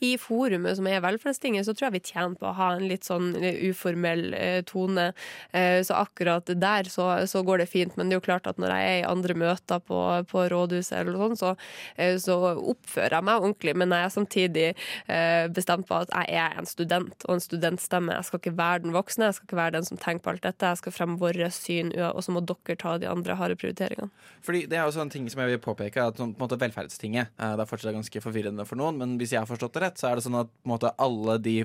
I 0.02 0.16
forumet 0.18 0.78
som 0.80 0.88
er 0.90 1.02
Velferdstinget, 1.04 1.68
så 1.68 1.76
tror 1.76 1.90
jeg 1.90 2.00
vi 2.00 2.12
tjener 2.12 2.38
på 2.40 2.48
å 2.50 2.56
ha 2.58 2.72
en 2.76 2.88
litt 2.90 3.06
sånn 3.06 3.36
uformell 3.38 4.34
eh, 4.34 4.62
tone. 4.66 5.12
Eh, 5.54 5.80
så 5.86 6.00
akkurat 6.00 6.50
der 6.50 6.90
så, 6.90 7.08
så, 7.30 7.44
går 7.46 7.62
det 7.62 7.70
fint. 7.70 7.94
Men 7.98 8.10
det 8.10 8.18
er 8.18 8.22
jo 8.22 8.26
klart 8.26 8.50
at 8.50 8.62
når 8.62 8.74
jeg 8.74 8.88
er 8.90 8.98
i 9.04 9.10
andre 9.12 9.36
møter 9.38 9.84
på, 9.86 10.00
på 10.32 10.46
rådhuset, 10.54 10.96
eller 11.04 11.22
sånn, 11.22 11.38
så, 11.38 11.54
eh, 11.96 12.16
så, 12.22 12.38
oppfører 12.74 13.20
jeg 13.20 13.28
meg 13.30 13.46
ordentlig. 13.46 13.76
Men 13.78 13.94
jeg 13.94 14.08
er 14.08 14.16
samtidig 14.16 14.68
eh, 14.72 15.46
bestemt 15.54 15.90
på 15.90 16.02
at 16.02 16.14
jeg 16.18 16.42
er 16.42 16.58
en 16.58 16.70
student 16.70 17.28
og 17.28 17.38
en 17.38 17.46
studentstemme. 17.46 18.18
Jeg 18.18 18.30
skal 18.30 18.42
ikke 18.42 18.58
være 18.58 18.86
den 18.88 18.98
voksne, 18.98 19.30
jeg 19.30 19.38
skal 19.38 19.50
ikke 19.50 19.62
være 19.62 19.78
den 19.78 19.88
som 19.88 20.02
tenker 20.02 20.26
på 20.26 20.34
alt 20.34 20.46
dette. 20.48 20.74
Jeg 20.74 20.82
skal 20.82 20.98
fremme 20.98 21.22
våre 21.22 21.52
syn, 21.54 21.94
og 22.10 22.24
så 22.26 22.34
må 22.34 22.42
dere 22.42 22.80
ta 22.82 22.98
de 23.02 23.10
andre 23.12 23.38
harde 23.38 23.60
prioriteringene. 23.62 24.10
Fordi 24.42 24.66
Det 24.72 24.78
er 24.80 24.88
jo 24.88 24.94
sånn 24.96 25.12
ting 25.14 25.28
som 25.30 25.42
jeg 25.44 25.54
vil 25.54 25.62
påpeke, 25.62 26.10
at 26.10 26.18
sånn, 26.18 26.34
på 26.34 26.42
en 26.42 26.48
måte 26.48 26.58
Velferdstinget 26.62 27.32
eh, 27.38 27.54
det 27.58 27.64
er 27.64 27.70
fortsatt 27.70 27.96
ganske 27.96 28.21
forvirrende 28.24 28.66
for 28.68 28.80
noen, 28.80 29.00
men 29.02 29.16
hvis 29.20 29.36
jeg 29.36 29.42
har 29.44 29.50
forstått 29.50 29.78
det 29.78 29.86
rett, 29.86 30.02
så 30.02 30.10
er 30.10 30.18
det 30.18 30.26
sånn 30.26 30.42
at 30.42 30.52
måte, 30.68 30.94
alle 31.02 31.38
de 31.42 31.62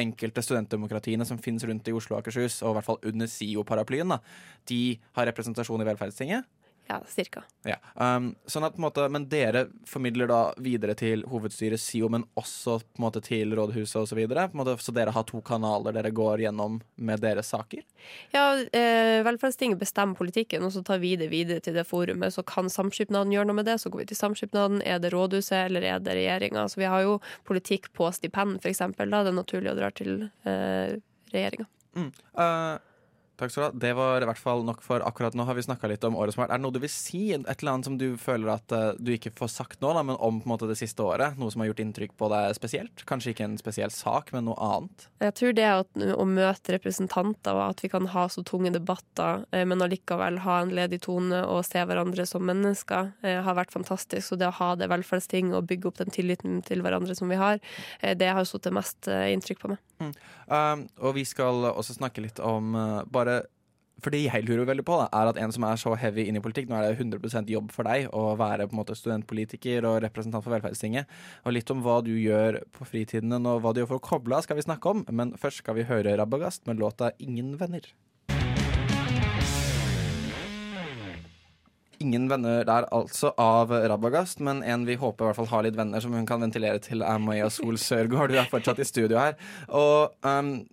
enkelte 0.00 0.42
studentdemokratiene 0.44 1.26
som 1.28 1.40
finnes 1.42 1.64
rundt 1.68 1.88
i 1.90 1.94
Oslo 1.96 2.16
og 2.16 2.22
Akershus, 2.22 2.60
og 2.62 2.72
i 2.72 2.78
hvert 2.78 2.88
fall 2.88 3.02
under 3.10 3.28
SIO-paraplyen, 3.30 4.16
de 4.70 4.82
har 5.18 5.28
representasjon 5.28 5.84
i 5.84 5.88
Velferdstinget. 5.90 6.48
Ja, 6.90 7.02
cirka. 7.06 7.42
Ja. 7.62 7.76
Um, 7.94 8.32
sånn 8.50 8.64
at, 8.66 8.74
på 8.74 8.80
en 8.80 8.84
måte, 8.88 9.04
men 9.14 9.28
dere 9.30 9.60
formidler 9.86 10.26
da 10.26 10.38
videre 10.58 10.96
til 10.98 11.22
hovedstyret 11.30 11.78
SIO, 11.78 12.08
men 12.10 12.24
også 12.40 12.80
på 12.82 12.98
en 12.98 13.04
måte 13.04 13.22
til 13.22 13.54
rådhuset 13.54 14.00
osv. 14.00 14.18
Så, 14.26 14.74
så 14.82 14.94
dere 14.96 15.14
har 15.14 15.28
to 15.28 15.38
kanaler 15.46 15.94
dere 15.94 16.10
går 16.10 16.42
gjennom 16.42 16.80
med 16.98 17.22
deres 17.22 17.52
saker? 17.54 17.84
Ja, 18.34 18.42
eh, 18.58 19.20
Velferdstinget 19.22 19.78
bestemmer 19.78 20.18
politikken, 20.18 20.66
og 20.66 20.74
så 20.74 20.82
tar 20.82 20.98
vi 20.98 21.14
det 21.20 21.30
videre 21.30 21.62
til 21.62 21.78
det 21.78 21.86
forumet. 21.86 22.34
Så 22.34 22.42
kan 22.42 22.66
samskipnaden 22.66 23.36
gjøre 23.36 23.52
noe 23.52 23.60
med 23.60 23.70
det, 23.70 23.78
så 23.78 23.94
går 23.94 24.02
vi 24.02 24.10
til 24.10 24.18
samskipnaden. 24.24 24.82
Er 24.82 24.98
det 24.98 25.14
rådhuset, 25.14 25.68
eller 25.68 25.86
er 25.86 26.02
det 26.02 26.18
regjeringa? 26.18 26.66
Så 26.66 26.82
vi 26.82 26.90
har 26.90 27.06
jo 27.06 27.20
politikk 27.46 27.92
på 27.94 28.10
stipend, 28.18 28.58
f.eks. 28.58 28.82
Da 28.98 29.06
det 29.06 29.30
er 29.30 29.38
naturlig 29.38 29.76
å 29.76 29.78
dra 29.78 29.94
til 29.94 30.24
eh, 30.26 30.98
regjeringa. 31.30 31.70
Mm. 31.94 32.10
Uh, 32.34 32.78
Takk 33.40 33.52
skal 33.54 33.62
du 33.62 33.66
ha. 33.66 33.72
Det 33.86 33.92
var 33.96 34.20
i 34.20 34.26
hvert 34.28 34.40
fall 34.40 34.62
nok 34.68 34.82
for 34.84 35.00
akkurat 35.00 35.32
nå. 35.36 35.46
har 35.48 35.56
vi 35.56 35.64
litt 35.88 36.04
om 36.04 36.16
året 36.20 36.34
som 36.34 36.42
har 36.42 36.48
vært. 36.48 36.54
Er 36.54 36.60
det 36.60 36.64
noe 36.66 36.74
du 36.76 36.82
vil 36.82 36.92
si? 36.92 37.22
Et 37.32 37.46
eller 37.48 37.72
annet 37.72 37.88
som 37.88 37.96
du 37.96 38.18
føler 38.20 38.52
at 38.52 38.74
uh, 38.76 38.92
du 39.00 39.14
ikke 39.14 39.32
får 39.32 39.48
sagt 39.54 39.80
nå, 39.80 39.94
da, 39.96 40.02
men 40.04 40.18
om 40.20 40.42
på 40.42 40.48
en 40.48 40.52
måte 40.52 40.68
det 40.68 40.76
siste 40.76 41.00
året? 41.00 41.38
Noe 41.40 41.48
som 41.52 41.64
har 41.64 41.70
gjort 41.70 41.80
inntrykk 41.80 42.12
på 42.20 42.28
deg 42.32 42.52
spesielt? 42.58 43.04
Kanskje 43.08 43.32
ikke 43.32 43.46
en 43.48 43.56
spesiell 43.60 43.94
sak, 43.94 44.34
men 44.36 44.44
noe 44.50 44.58
annet? 44.60 45.08
Jeg 45.24 45.36
tror 45.40 45.56
det 45.56 45.68
at, 45.70 46.04
å 46.12 46.28
møte 46.28 46.76
representanter, 46.76 47.56
og 47.56 47.64
at 47.70 47.84
vi 47.84 47.92
kan 47.92 48.10
ha 48.12 48.26
så 48.28 48.44
tunge 48.44 48.74
debatter, 48.76 49.46
eh, 49.56 49.64
men 49.64 49.80
allikevel 49.86 50.42
ha 50.44 50.60
en 50.60 50.74
ledig 50.76 51.00
tone 51.08 51.40
og 51.48 51.64
se 51.64 51.80
hverandre 51.80 52.28
som 52.28 52.44
mennesker, 52.44 53.14
eh, 53.24 53.40
har 53.46 53.56
vært 53.56 53.72
fantastisk. 53.72 54.26
Så 54.26 54.40
det 54.40 54.50
å 54.50 54.56
ha 54.60 54.74
det 54.76 54.90
velferdsting 54.92 55.54
og 55.56 55.64
bygge 55.70 55.88
opp 55.88 56.02
den 56.02 56.12
tilliten 56.12 56.60
til 56.66 56.84
hverandre 56.84 57.16
som 57.16 57.32
vi 57.32 57.40
har, 57.40 57.62
det 58.00 58.28
har 58.28 58.44
satt 58.44 58.68
mest 58.74 59.08
inntrykk 59.08 59.64
på 59.64 59.72
meg. 59.72 59.80
Mm. 60.00 60.12
Uh, 60.50 60.86
og 61.04 61.14
vi 61.18 61.24
skal 61.28 61.66
også 61.70 61.94
snakke 61.98 62.22
litt 62.24 62.40
om 62.42 62.72
uh, 62.74 63.02
bare 63.12 63.29
for 64.00 64.14
det 64.14 64.22
jeg 64.24 64.46
lurer 64.48 64.66
veldig 64.68 64.84
på, 64.86 64.96
da, 65.00 65.08
er 65.12 65.30
at 65.30 65.38
en 65.40 65.52
som 65.54 65.66
er 65.68 65.80
så 65.80 65.94
heavy 65.98 66.26
inn 66.28 66.38
i 66.38 66.42
politikk 66.44 66.70
Nå 66.70 66.78
er 66.78 66.88
det 66.88 67.00
100% 67.02 67.52
jobb 67.52 67.72
for 67.74 67.88
deg 67.88 68.08
å 68.16 68.34
være 68.40 68.68
på 68.68 68.76
en 68.76 68.80
måte 68.80 68.96
studentpolitiker 68.96 69.86
og 69.88 70.00
representant 70.06 70.44
for 70.44 70.54
Velferdstinget. 70.54 71.10
Og 71.44 71.56
litt 71.56 71.72
om 71.72 71.82
hva 71.84 72.00
du 72.04 72.12
gjør 72.16 72.62
på 72.76 72.88
fritiden 72.88 73.36
og 73.40 73.60
hva 73.64 73.74
du 73.74 73.82
gjør 73.82 73.94
for 73.94 74.00
å 74.00 74.06
koble 74.10 74.38
av, 74.38 74.46
skal 74.46 74.60
vi 74.60 74.66
snakke 74.66 74.94
om. 74.94 75.04
Men 75.12 75.34
først 75.40 75.64
skal 75.64 75.76
vi 75.78 75.88
høre 75.90 76.16
Rabagast 76.20 76.66
med 76.70 76.80
låta 76.80 77.12
'Ingen 77.18 77.58
venner'. 77.60 77.92
Ingen 82.00 82.30
venner 82.30 82.64
der 82.64 82.86
altså 82.96 83.34
av 83.36 83.68
Rabagast, 83.68 84.40
men 84.40 84.62
en 84.62 84.86
vi 84.86 84.96
håper 84.96 85.24
i 85.24 85.26
hvert 85.28 85.36
fall 85.36 85.50
har 85.50 85.66
litt 85.66 85.76
venner 85.76 86.00
som 86.00 86.14
hun 86.16 86.24
kan 86.24 86.40
ventilere 86.40 86.80
til, 86.80 87.02
er 87.02 87.18
Maja 87.18 87.50
Sol 87.50 87.76
Sørgaard. 87.76 88.32
Du 88.32 88.38
er 88.40 88.48
fortsatt 88.48 88.80
i 88.80 88.88
studio 88.88 89.18
her. 89.18 89.36
Og 89.68 90.14
um, 90.24 90.64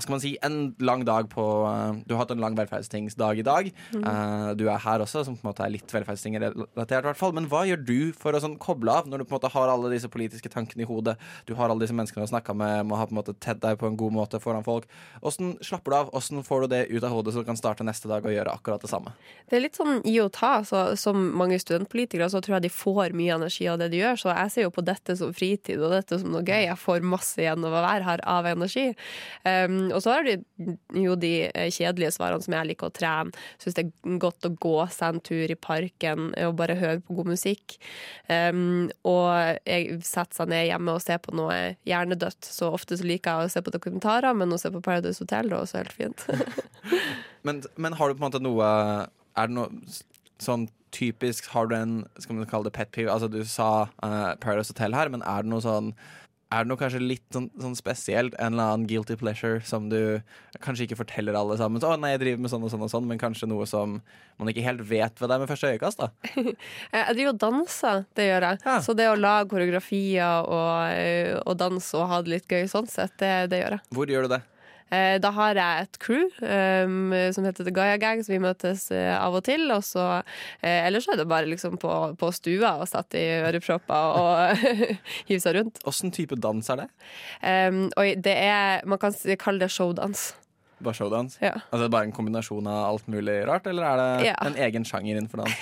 hva 0.00 0.06
skal 0.06 0.14
man 0.16 0.22
si, 0.22 0.30
en 0.40 0.58
lang 0.80 1.02
dag 1.04 1.28
på 1.28 1.44
uh, 1.68 1.92
Du 2.08 2.14
har 2.14 2.22
hatt 2.22 2.32
en 2.32 2.40
lang 2.40 2.56
velferdstingsdag 2.56 3.42
i 3.42 3.44
dag. 3.44 3.68
Mm. 3.92 4.04
Uh, 4.04 4.50
du 4.56 4.64
er 4.70 4.80
her 4.80 5.04
også, 5.04 5.26
som 5.26 5.36
på 5.36 5.44
en 5.44 5.50
måte 5.50 5.64
er 5.66 5.74
litt 5.74 5.92
velferdstingrelatert, 5.92 7.04
i 7.04 7.08
hvert 7.10 7.20
fall. 7.20 7.34
Men 7.36 7.48
hva 7.52 7.66
gjør 7.68 7.82
du 7.84 7.98
for 8.16 8.32
å 8.32 8.40
sånn 8.40 8.56
koble 8.60 8.94
av, 8.96 9.10
når 9.10 9.20
du 9.20 9.26
på 9.26 9.34
en 9.34 9.38
måte 9.38 9.52
har 9.52 9.72
alle 9.72 9.92
disse 9.92 10.08
politiske 10.12 10.48
tankene 10.52 10.86
i 10.86 10.88
hodet? 10.88 11.18
Du 11.44 11.52
har 11.58 11.68
alle 11.68 11.84
disse 11.84 11.96
menneskene 11.96 12.24
du 12.24 12.26
har 12.28 12.32
snakka 12.32 12.56
med, 12.56 12.88
må 12.88 12.96
ha 12.96 13.04
på 13.08 13.14
en 13.14 13.20
måte 13.20 13.36
tedd 13.36 13.60
deg 13.60 13.76
på 13.80 13.90
en 13.90 13.98
god 14.00 14.16
måte 14.16 14.40
foran 14.40 14.64
folk. 14.64 14.88
Åssen 15.20 15.52
slapper 15.64 15.92
du 15.92 15.98
av? 15.98 16.14
Åssen 16.16 16.40
får 16.46 16.64
du 16.64 16.72
det 16.72 16.82
ut 16.94 17.04
av 17.04 17.12
hodet 17.12 17.36
så 17.36 17.44
du 17.44 17.50
kan 17.50 17.60
starte 17.60 17.84
neste 17.84 18.08
dag 18.08 18.24
og 18.24 18.32
gjøre 18.32 18.56
akkurat 18.56 18.80
det 18.80 18.92
samme? 18.92 19.12
Det 19.50 19.58
er 19.58 19.64
litt 19.66 19.76
sånn 19.76 20.00
gi 20.06 20.16
og 20.24 20.32
ta. 20.36 20.54
Så, 20.64 20.82
som 21.00 21.20
mange 21.36 21.60
studentpolitikere 21.60 22.30
så 22.32 22.40
tror 22.40 22.56
jeg 22.58 22.68
de 22.68 22.72
får 22.72 23.12
mye 23.16 23.36
energi 23.36 23.68
av 23.68 23.80
det 23.82 23.90
de 23.92 24.00
gjør. 24.00 24.22
Så 24.24 24.32
jeg 24.32 24.54
ser 24.56 24.68
jo 24.68 24.74
på 24.74 24.86
dette 24.86 25.16
som 25.20 25.36
fritid 25.36 25.84
og 25.84 25.92
dette 25.92 26.20
som 26.22 26.32
noe 26.32 26.44
gøy. 26.46 26.64
Jeg 26.64 26.80
får 26.80 27.04
masse 27.04 27.36
igjen 27.42 27.68
av 27.68 27.76
å 27.76 27.84
være 27.84 28.08
her 28.08 28.24
av 28.38 28.48
energi. 28.48 28.88
Um, 29.44 29.89
og 29.94 30.02
så 30.04 30.14
har 30.14 30.26
du 30.26 30.74
jo 30.96 31.16
de 31.20 31.32
eh, 31.48 31.70
kjedelige 31.72 32.12
svarene 32.16 32.44
som 32.44 32.56
jeg 32.56 32.70
liker 32.70 32.90
å 32.90 32.94
trene. 32.94 33.44
Syns 33.62 33.76
det 33.76 33.84
er 33.86 34.18
godt 34.22 34.48
å 34.48 34.52
gå 34.62 34.76
seg 34.92 35.16
en 35.16 35.22
tur 35.26 35.52
i 35.52 35.58
parken 35.58 36.30
og 36.46 36.56
bare 36.60 36.78
høre 36.80 37.02
på 37.04 37.16
god 37.18 37.32
musikk. 37.32 37.76
Um, 38.28 38.90
og 39.08 39.30
jeg 39.68 40.00
setter 40.06 40.42
seg 40.42 40.52
ned 40.52 40.66
hjemme 40.70 40.96
og 40.96 41.04
ser 41.04 41.22
på 41.22 41.34
noe 41.36 41.58
hjernedødt. 41.88 42.50
Så 42.50 42.70
ofte 42.72 42.98
så 42.98 43.06
liker 43.06 43.42
jeg 43.42 43.50
å 43.50 43.54
se 43.54 43.64
på 43.64 43.74
dokumentarer, 43.74 44.36
men 44.36 44.54
å 44.54 44.60
se 44.60 44.72
på 44.72 44.82
Paradise 44.84 45.22
Hotel 45.22 45.50
er 45.50 45.60
også 45.60 45.80
helt 45.82 45.96
fint. 45.96 46.26
men, 47.46 47.64
men 47.76 47.98
har 47.98 48.10
du 48.10 48.16
på 48.16 48.22
en 48.22 48.28
måte 48.28 48.42
noe 48.44 48.68
Er 49.38 49.48
det 49.48 49.56
noe 49.56 49.68
sånn 50.40 50.68
typisk 50.94 51.46
Har 51.52 51.68
du 51.70 51.76
en 51.76 51.92
skal 52.18 52.36
man 52.36 52.48
kalle 52.50 52.68
det 52.68 52.74
pet 52.76 52.90
peeve? 52.94 53.12
Altså, 53.12 53.28
du 53.30 53.42
sa 53.46 53.88
uh, 54.02 54.32
Paradise 54.42 54.72
Hotel 54.72 54.96
her, 54.96 55.12
men 55.12 55.22
er 55.22 55.44
det 55.44 55.52
noe 55.52 55.64
sånn 55.64 55.92
er 56.50 56.64
det 56.64 56.70
noe 56.70 56.80
kanskje 56.80 57.00
litt 57.02 57.26
sånn, 57.30 57.46
sånn, 57.62 57.76
spesielt, 57.78 58.34
en 58.42 58.56
eller 58.56 58.72
annen 58.74 58.86
guilty 58.90 59.14
pleasure 59.18 59.60
som 59.66 59.86
du 59.90 60.20
kanskje 60.64 60.88
ikke 60.88 60.98
forteller 60.98 61.36
alle 61.38 61.56
sammen? 61.60 61.80
Så, 61.82 61.92
'Å 61.92 62.00
nei, 62.00 62.10
jeg 62.16 62.22
driver 62.24 62.42
med 62.42 62.50
sånn 62.50 62.64
og 62.66 62.72
sånn 62.72 62.82
og 62.82 62.90
sånn', 62.90 63.06
men 63.06 63.22
kanskje 63.22 63.48
noe 63.48 63.66
som 63.70 64.00
man 64.38 64.48
ikke 64.50 64.66
helt 64.66 64.82
vet 64.82 65.20
ved 65.20 65.30
deg 65.30 65.40
med 65.40 65.48
første 65.48 65.70
øyekast? 65.70 66.02
da? 66.02 66.10
jeg 66.96 67.14
driver 67.14 67.32
og 67.32 67.38
danser, 67.38 68.04
det 68.18 68.26
gjør 68.26 68.48
jeg. 68.48 68.62
Ja. 68.66 68.78
Så 68.80 68.96
det 68.98 69.06
å 69.06 69.18
lage 69.18 69.50
koreografier 69.54 70.42
og, 70.42 70.90
eh, 70.90 71.38
og 71.46 71.56
danse 71.56 71.94
og 71.94 72.08
ha 72.10 72.22
det 72.22 72.34
litt 72.34 72.48
gøy 72.48 72.66
sånn 72.66 72.90
sett, 72.90 73.14
det, 73.22 73.50
det 73.50 73.62
gjør 73.62 73.78
jeg. 73.78 73.86
Hvor 73.94 74.10
gjør 74.10 74.26
du 74.26 74.34
det? 74.34 74.42
Eh, 74.90 75.16
da 75.22 75.30
har 75.36 75.58
jeg 75.58 75.84
et 75.84 75.98
crew 76.02 76.24
um, 76.42 77.12
som 77.34 77.46
heter 77.46 77.66
The 77.66 77.74
Gaia 77.74 77.98
Gang, 78.02 78.24
så 78.26 78.34
vi 78.34 78.40
møtes 78.42 78.88
uh, 78.90 79.14
av 79.20 79.36
og 79.38 79.44
til. 79.46 79.68
Og 79.70 79.84
så, 79.86 80.06
uh, 80.24 80.66
ellers 80.66 81.06
er 81.10 81.20
det 81.20 81.28
bare 81.30 81.46
liksom 81.50 81.78
på, 81.80 81.92
på 82.18 82.32
stua 82.34 82.74
og 82.82 82.90
satt 82.90 83.14
i 83.18 83.24
ørepropper 83.46 84.18
og 84.18 84.66
hive 85.28 85.40
seg 85.42 85.60
rundt. 85.60 85.80
Åssen 85.86 86.14
type 86.14 86.38
dans 86.42 86.72
er 86.74 86.84
det? 86.84 86.90
Um, 87.42 87.86
oi, 88.00 88.12
det 88.18 88.34
er 88.34 88.86
Man 88.88 88.98
kan 89.00 89.14
kalle 89.38 89.62
det 89.62 89.70
showdans. 89.70 90.32
Bare 90.80 90.96
showdans? 90.96 91.36
Ja. 91.44 91.54
Altså 91.70 91.90
Bare 91.92 92.08
en 92.08 92.14
kombinasjon 92.16 92.66
av 92.66 92.86
alt 92.88 93.08
mulig 93.12 93.36
rart, 93.46 93.68
eller 93.70 93.86
er 93.86 94.00
det 94.00 94.28
ja. 94.30 94.36
en 94.48 94.56
egen 94.66 94.86
sjanger 94.88 95.20
innenfor 95.20 95.44
dans? 95.44 95.56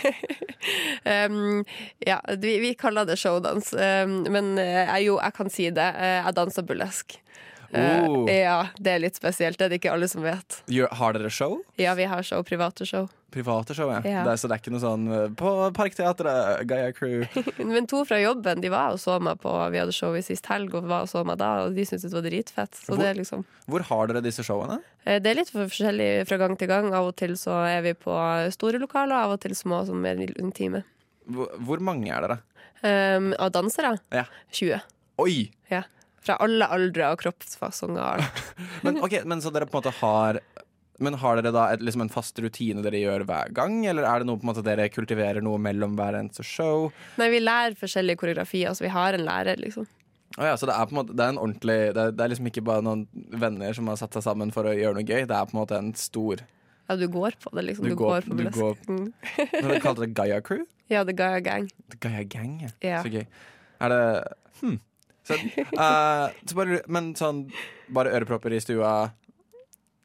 um, 1.04 1.64
ja, 2.10 2.20
vi, 2.38 2.58
vi, 2.62 2.74
kaller 2.78 3.08
det 3.08 3.18
showdans. 3.20 3.74
Um, 3.74 4.20
men 4.32 4.54
uh, 4.56 4.96
jo, 5.02 5.18
jeg 5.18 5.36
kan 5.36 5.52
si 5.52 5.68
det. 5.74 5.90
jeg 6.00 6.38
danser 6.38 6.64
burlesk. 6.64 7.18
Oh. 7.72 8.24
Uh, 8.24 8.32
ja, 8.32 8.58
det 8.80 8.94
er 8.94 9.02
litt 9.02 9.18
spesielt. 9.18 9.58
Det 9.58 9.66
er 9.66 9.74
det 9.74 9.82
ikke 9.82 9.92
alle 9.92 10.08
som 10.08 10.24
vet. 10.24 10.62
Har 11.00 11.16
dere 11.16 11.30
show? 11.32 11.58
Ja, 11.80 11.94
vi 11.98 12.06
har 12.08 12.22
show. 12.24 12.42
Private 12.46 12.86
show. 12.88 13.08
Private 13.30 13.74
show, 13.76 13.90
ja. 13.92 14.00
ja. 14.08 14.22
Det 14.24 14.32
er, 14.32 14.38
så 14.40 14.48
det 14.48 14.56
er 14.56 14.62
ikke 14.62 14.72
noe 14.72 14.80
sånn 14.80 15.02
eh, 15.12 15.26
på 15.36 15.50
Parkteatret, 15.76 16.62
Gaia 16.68 16.94
Crew. 16.96 17.26
Men 17.74 17.88
to 17.90 18.00
fra 18.08 18.16
jobben 18.22 18.62
de 18.64 18.70
var 18.72 18.94
og 18.96 19.02
så 19.02 19.18
meg 19.20 19.42
på 19.42 19.52
Vi 19.74 19.80
hadde 19.82 19.92
show 19.92 20.16
i 20.16 20.22
sist 20.24 20.48
helg, 20.48 20.72
og 20.78 20.88
var 20.88 21.04
og 21.04 21.10
så 21.12 21.24
meg 21.28 21.36
da, 21.42 21.50
og 21.66 21.76
de 21.76 21.84
syntes 21.84 22.08
det 22.08 22.16
var 22.16 22.24
dritfett. 22.24 22.80
Hvor, 22.86 23.02
det 23.02 23.12
liksom 23.20 23.44
hvor 23.68 23.84
har 23.84 24.08
dere 24.08 24.24
disse 24.24 24.44
showene? 24.46 24.78
Eh, 25.04 25.20
det 25.20 25.32
er 25.32 25.40
litt 25.42 25.52
forskjellig 25.52 26.08
fra 26.30 26.40
gang 26.40 26.56
til 26.56 26.72
gang. 26.72 26.88
Av 26.96 27.10
og 27.10 27.18
til 27.20 27.36
så 27.40 27.60
er 27.68 27.84
vi 27.84 27.92
på 28.00 28.16
store 28.56 28.80
lokaler, 28.80 29.18
av 29.28 29.36
og 29.36 29.42
til 29.44 29.52
små, 29.58 29.82
som 29.88 30.08
er 30.08 30.24
intime. 30.30 30.86
Hvor, 31.28 31.52
hvor 31.68 31.84
mange 31.84 32.08
er 32.08 32.24
dere? 32.24 32.40
Um, 32.78 33.32
av 33.36 33.52
dansere? 33.52 33.96
Ja. 34.14 34.24
20. 34.56 34.80
Oi! 35.20 35.50
Ja. 35.68 35.84
Fra 36.28 36.36
alle 36.44 36.66
aldre 36.68 37.12
og 37.14 37.22
kroppsfasonger. 37.22 38.24
men, 38.84 38.98
okay, 39.00 39.24
men 39.24 39.40
så 39.40 39.52
dere 39.54 39.68
på 39.68 39.78
en 39.78 39.80
måte 39.80 39.94
har 40.02 40.42
men 40.98 41.14
har 41.14 41.38
dere 41.38 41.52
da 41.54 41.68
et, 41.72 41.82
liksom 41.84 42.02
en 42.04 42.10
fast 42.10 42.40
rutine 42.42 42.82
dere 42.82 42.98
gjør 42.98 43.22
hver 43.28 43.52
gang, 43.54 43.84
eller 43.86 44.02
er 44.02 44.20
det 44.20 44.26
noe 44.28 44.40
på 44.40 44.48
en 44.48 44.50
måte 44.50 44.64
dere 44.66 44.88
kultiverer 44.90 45.44
noe 45.46 45.60
mellom 45.62 45.94
hver 45.98 46.18
eneste 46.18 46.42
show? 46.42 46.88
Nei, 47.20 47.28
vi 47.30 47.38
lærer 47.38 47.78
forskjellige 47.78 48.18
koreografier, 48.18 48.74
så 48.74 48.82
vi 48.82 48.90
har 48.90 49.14
en 49.14 49.22
lærer, 49.22 49.62
liksom. 49.62 49.86
Oh 50.36 50.44
ja, 50.44 50.56
så 50.58 50.66
det 50.68 50.74
er 50.74 50.86
på 50.86 50.92
en 50.92 50.98
måte 50.98 51.14
Det 51.16 51.24
er 51.24 51.30
en 51.32 51.38
ordentlig 51.40 51.76
det 51.96 52.02
er, 52.02 52.10
det 52.12 52.20
er, 52.22 52.30
liksom 52.30 52.48
ikke 52.50 52.62
bare 52.66 52.84
noen 52.84 53.06
venner 53.40 53.72
som 53.74 53.88
har 53.88 53.96
satt 53.98 54.12
seg 54.14 54.26
sammen 54.26 54.52
for 54.54 54.68
å 54.68 54.74
gjøre 54.76 54.98
noe 54.98 55.06
gøy. 55.06 55.22
Det 55.26 55.34
er 55.34 55.48
på 55.48 55.56
en 55.56 55.60
måte 55.62 55.78
en 55.78 55.94
stor 55.98 56.42
Ja, 56.42 56.98
du 57.00 57.06
går 57.10 57.38
på 57.40 57.54
det, 57.56 57.64
liksom. 57.70 57.88
Du, 57.88 57.94
du 57.94 58.00
går, 58.02 58.10
går, 58.12 58.28
på 58.28 58.40
blesk. 58.42 58.58
Går... 58.58 58.76
Mm. 58.90 59.54
Dere 59.54 59.80
kalte 59.86 60.04
det 60.04 60.12
Gaia 60.18 60.42
Crew? 60.44 60.66
Ja, 60.92 61.02
The 61.04 61.12
Gaia 61.12 61.40
Gang. 61.44 61.66
The 61.92 61.98
Gaia 62.00 62.22
Gang, 62.24 62.54
ja. 62.64 62.70
ja. 62.80 63.00
Så 63.04 63.10
gøy. 63.12 63.26
Er 63.78 63.92
det 63.92 64.02
Hm. 64.58 64.78
Så, 65.28 65.36
uh, 65.76 66.28
så 66.48 66.56
bare, 66.56 66.80
men 66.88 67.12
sånn 67.18 67.44
bare 67.92 68.14
ørepropper 68.16 68.54
i 68.56 68.60
stua? 68.64 68.92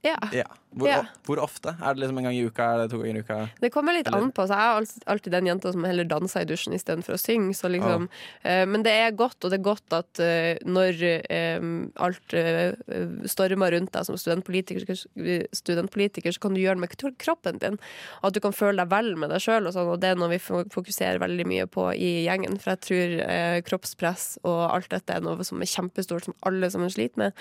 Ja. 0.03 0.17
ja. 0.35 0.49
Hvor, 0.73 0.87
Ja. 0.89 1.03
hvor 1.25 1.37
ofte? 1.37 1.75
Er 1.81 1.93
det 1.93 2.01
liksom 2.01 2.17
en 2.17 2.23
gang 2.23 2.33
i 2.35 2.45
uka? 2.47 2.63
Er 2.73 2.77
det 2.83 2.91
to 2.91 2.97
ganger 2.97 3.17
i 3.17 3.23
uka? 3.23 3.49
Det 3.61 3.71
kommer 3.71 3.93
litt 3.93 4.07
Eller- 4.07 4.23
an 4.23 4.31
på. 4.31 4.47
Så 4.47 4.55
jeg 4.57 4.65
er 4.65 5.11
alltid, 5.13 5.31
den 5.31 5.45
jenta 5.45 5.71
som 5.71 5.83
heller 5.83 6.03
danser 6.03 6.41
i 6.41 6.45
dusjen 6.49 6.73
istedenfor 6.73 7.13
å 7.13 7.19
synge. 7.21 7.53
Så 7.53 7.69
liksom, 7.69 8.09
eh, 8.43 8.65
men 8.65 8.81
det 8.81 8.91
er 8.91 9.11
godt, 9.11 9.37
og 9.45 9.51
det 9.51 9.59
er 9.59 9.63
godt 9.63 9.93
at 9.93 10.19
eh, 10.19 10.57
når 10.65 10.97
eh, 11.29 11.59
alt 11.97 12.33
stormer 13.29 13.71
rundt 13.75 13.91
deg 13.93 14.05
som 14.07 14.17
studentpolitiker, 14.17 14.97
studentpolitiker, 15.53 16.33
så 16.33 16.39
kan 16.39 16.53
du 16.55 16.61
gjøre 16.61 16.79
det 16.79 16.83
med 16.85 17.17
kroppen 17.21 17.59
din. 17.61 17.77
Og 18.23 18.29
at 18.31 18.33
du 18.33 18.39
kan 18.39 18.55
føle 18.55 18.77
deg 18.81 18.89
vel 18.89 19.15
med 19.15 19.29
deg 19.29 19.43
sjøl. 19.43 19.67
Og, 19.67 19.73
sånn, 19.75 19.91
og 19.93 19.99
det 20.01 20.13
er 20.13 20.15
noe 20.19 20.31
vi 20.33 20.39
fokuserer 20.41 21.19
veldig 21.21 21.45
mye 21.49 21.67
på 21.69 21.89
i 21.93 22.25
gjengen. 22.25 22.57
For 22.61 22.73
jeg 22.73 22.81
tror 22.87 23.63
kroppspress 23.69 24.39
og 24.43 24.71
alt 24.73 24.89
dette 24.89 25.17
er 25.17 25.21
noe 25.25 25.43
som 25.45 25.61
er 25.61 25.69
kjempestort, 25.69 26.23
som 26.25 26.37
alle 26.49 26.69
sammen 26.73 26.89
sliter 26.93 27.17
med. 27.17 27.33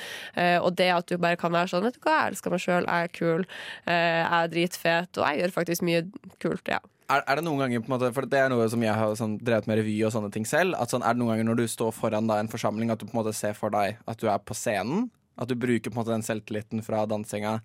Og 0.62 0.74
det 0.76 0.90
at 0.92 1.06
du 1.08 1.16
bare 1.22 1.38
kan 1.40 1.52
være 1.54 1.70
sånn 1.72 1.82
Vet 1.82 1.96
du 1.96 2.04
hva, 2.04 2.12
jeg 2.26 2.34
elsker 2.34 2.52
meg 2.52 2.60
sjøl, 2.62 2.84
jeg 2.86 3.08
er 3.08 3.10
kul, 3.16 3.21
eh, 3.26 3.92
jeg 3.92 4.26
er 4.38 4.50
dritfet, 4.52 5.18
og 5.18 5.26
jeg 5.26 5.42
gjør 5.42 5.54
faktisk 5.54 5.86
mye 5.86 6.02
kult, 6.42 6.66
ja. 6.70 6.80
Er, 7.12 7.24
er 7.28 7.38
det 7.38 7.44
noen 7.44 7.60
ganger, 7.60 7.82
måte, 7.90 8.08
for 8.16 8.28
det 8.28 8.38
er 8.40 8.52
noe 8.52 8.66
som 8.72 8.82
jeg 8.84 8.94
har 8.96 9.16
sånn, 9.18 9.36
drevet 9.44 9.68
med 9.68 9.80
revy 9.82 9.98
og 10.06 10.14
sånne 10.14 10.30
ting 10.32 10.46
selv, 10.48 10.78
at 10.80 10.92
sånn, 10.92 11.04
er 11.04 11.16
det 11.16 11.20
noen 11.20 11.34
ganger 11.34 11.50
når 11.50 11.60
du 11.60 11.66
står 11.68 11.92
foran 11.96 12.30
da, 12.30 12.38
en 12.40 12.52
forsamling 12.52 12.92
at 12.94 13.02
du 13.02 13.08
på 13.08 13.16
en 13.16 13.20
måte 13.20 13.34
ser 13.36 13.56
for 13.58 13.74
deg 13.74 13.98
at 14.08 14.22
du 14.22 14.28
er 14.32 14.40
på 14.40 14.56
scenen? 14.56 15.10
At 15.40 15.50
du 15.50 15.56
bruker 15.56 15.90
på 15.90 15.96
en 15.96 16.00
måte 16.02 16.14
den 16.14 16.24
selvtilliten 16.24 16.84
fra 16.84 17.04
dansinga 17.08 17.58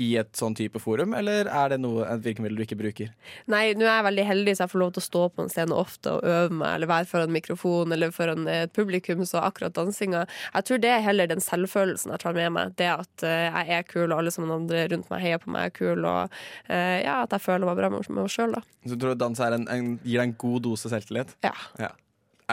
i 0.00 0.08
et 0.20 0.30
sånn 0.36 0.54
type 0.56 0.80
forum, 0.80 1.12
eller 1.16 1.48
er 1.50 1.72
det 1.72 1.78
noe, 1.82 2.04
et 2.08 2.22
virkemiddel 2.24 2.60
du 2.60 2.64
ikke 2.64 2.78
bruker? 2.80 3.10
Nei, 3.52 3.64
nå 3.76 3.84
er 3.84 3.98
jeg 3.98 4.06
veldig 4.08 4.26
heldig, 4.28 4.54
så 4.56 4.64
jeg 4.64 4.72
får 4.72 4.82
lov 4.82 4.92
til 4.94 5.02
å 5.02 5.06
stå 5.06 5.24
på 5.34 5.44
en 5.44 5.52
scene 5.52 5.76
ofte 5.76 6.14
og 6.16 6.28
øve 6.28 6.58
meg, 6.62 6.76
eller 6.76 6.90
være 6.90 7.08
foran 7.10 7.34
mikrofon 7.34 7.94
eller 7.94 8.14
foran 8.14 8.48
et 8.50 8.72
publikum, 8.76 9.24
så 9.28 9.42
akkurat 9.44 9.76
dansinga 9.76 10.24
Jeg 10.24 10.68
tror 10.68 10.82
det 10.82 10.92
er 10.92 11.04
heller 11.04 11.28
den 11.30 11.44
selvfølelsen 11.44 12.14
jeg 12.14 12.22
tar 12.24 12.36
med 12.36 12.54
meg. 12.56 12.76
Det 12.80 12.88
at 12.92 13.26
eh, 13.26 13.48
jeg 13.48 13.78
er 13.78 13.88
kul, 13.88 14.06
og 14.08 14.18
alle 14.18 14.34
som 14.34 14.50
andre 14.50 14.86
rundt 14.92 15.10
meg 15.12 15.24
heier 15.24 15.42
på 15.42 15.52
meg 15.52 15.68
er 15.68 15.76
kul, 15.76 16.06
og 16.08 16.38
eh, 16.68 17.02
ja, 17.04 17.22
at 17.22 17.36
jeg 17.36 17.44
føler 17.44 17.68
meg 17.68 17.80
bra 17.80 17.92
med 17.92 18.08
meg 18.08 18.32
sjøl, 18.32 18.56
da. 18.56 18.64
Så 18.86 18.96
du 18.96 19.04
tror 19.04 19.18
dans 19.18 19.44
en, 19.44 19.68
en, 19.68 19.92
gir 20.02 20.22
deg 20.22 20.30
en 20.30 20.38
god 20.40 20.64
dose 20.68 20.92
selvtillit? 20.92 21.36
Ja. 21.44 21.54
Ja. 21.80 21.92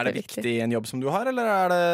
Er 0.00 0.08
det 0.08 0.16
viktig. 0.22 0.46
i 0.46 0.60
en 0.64 0.72
jobb 0.72 0.88
som 0.88 1.02
du 1.02 1.10
har, 1.12 1.28
eller 1.30 1.46
er 1.50 1.72
det 1.72 1.84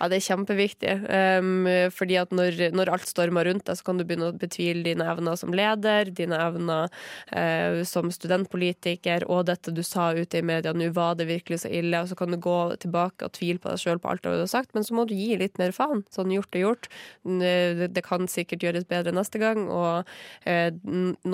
Ja, 0.00 0.06
det 0.08 0.16
er 0.16 0.24
kjempeviktig. 0.24 0.92
Um, 1.12 1.66
fordi 1.92 2.16
at 2.16 2.30
når, 2.32 2.56
når 2.72 2.88
alt 2.94 3.08
stormer 3.08 3.44
rundt 3.44 3.66
deg, 3.68 3.76
så 3.76 3.84
kan 3.84 3.98
du 4.00 4.04
begynne 4.08 4.30
å 4.30 4.36
betvile 4.40 4.80
dine 4.86 5.04
evner 5.04 5.36
som 5.36 5.52
leder, 5.52 6.08
dine 6.16 6.38
evner 6.40 6.88
uh, 7.34 7.82
som 7.84 8.08
studentpolitiker, 8.08 9.26
og 9.28 9.44
dette 9.50 9.74
du 9.76 9.82
sa 9.84 10.08
ute 10.16 10.40
i 10.40 10.46
media, 10.46 10.72
nå 10.72 10.88
var 10.96 11.18
det 11.20 11.28
virkelig 11.28 11.60
så 11.66 11.72
ille, 11.82 12.00
og 12.00 12.08
så 12.08 12.16
kan 12.16 12.32
du 12.32 12.38
gå 12.40 12.56
tilbake 12.80 13.28
og 13.28 13.36
tvile 13.36 13.60
på 13.60 13.74
deg 13.74 13.82
sjøl 13.82 14.00
på 14.00 14.14
alt 14.14 14.24
det 14.24 14.32
du 14.38 14.46
har 14.46 14.50
sagt, 14.54 14.72
men 14.72 14.88
så 14.88 14.96
må 14.96 15.04
du 15.04 15.12
gi 15.18 15.36
litt 15.42 15.60
mer 15.60 15.76
faen. 15.76 16.00
Sånn 16.08 16.32
gjort 16.32 16.56
er 16.56 16.64
gjort. 16.64 16.90
Det, 17.28 18.06
kan 18.06 18.24
sikkert 18.30 18.64
gjøres 18.64 18.88
bedre 18.88 19.12
neste 19.12 19.42
gang, 19.42 19.66
og 19.68 20.08
uh, 20.48 20.70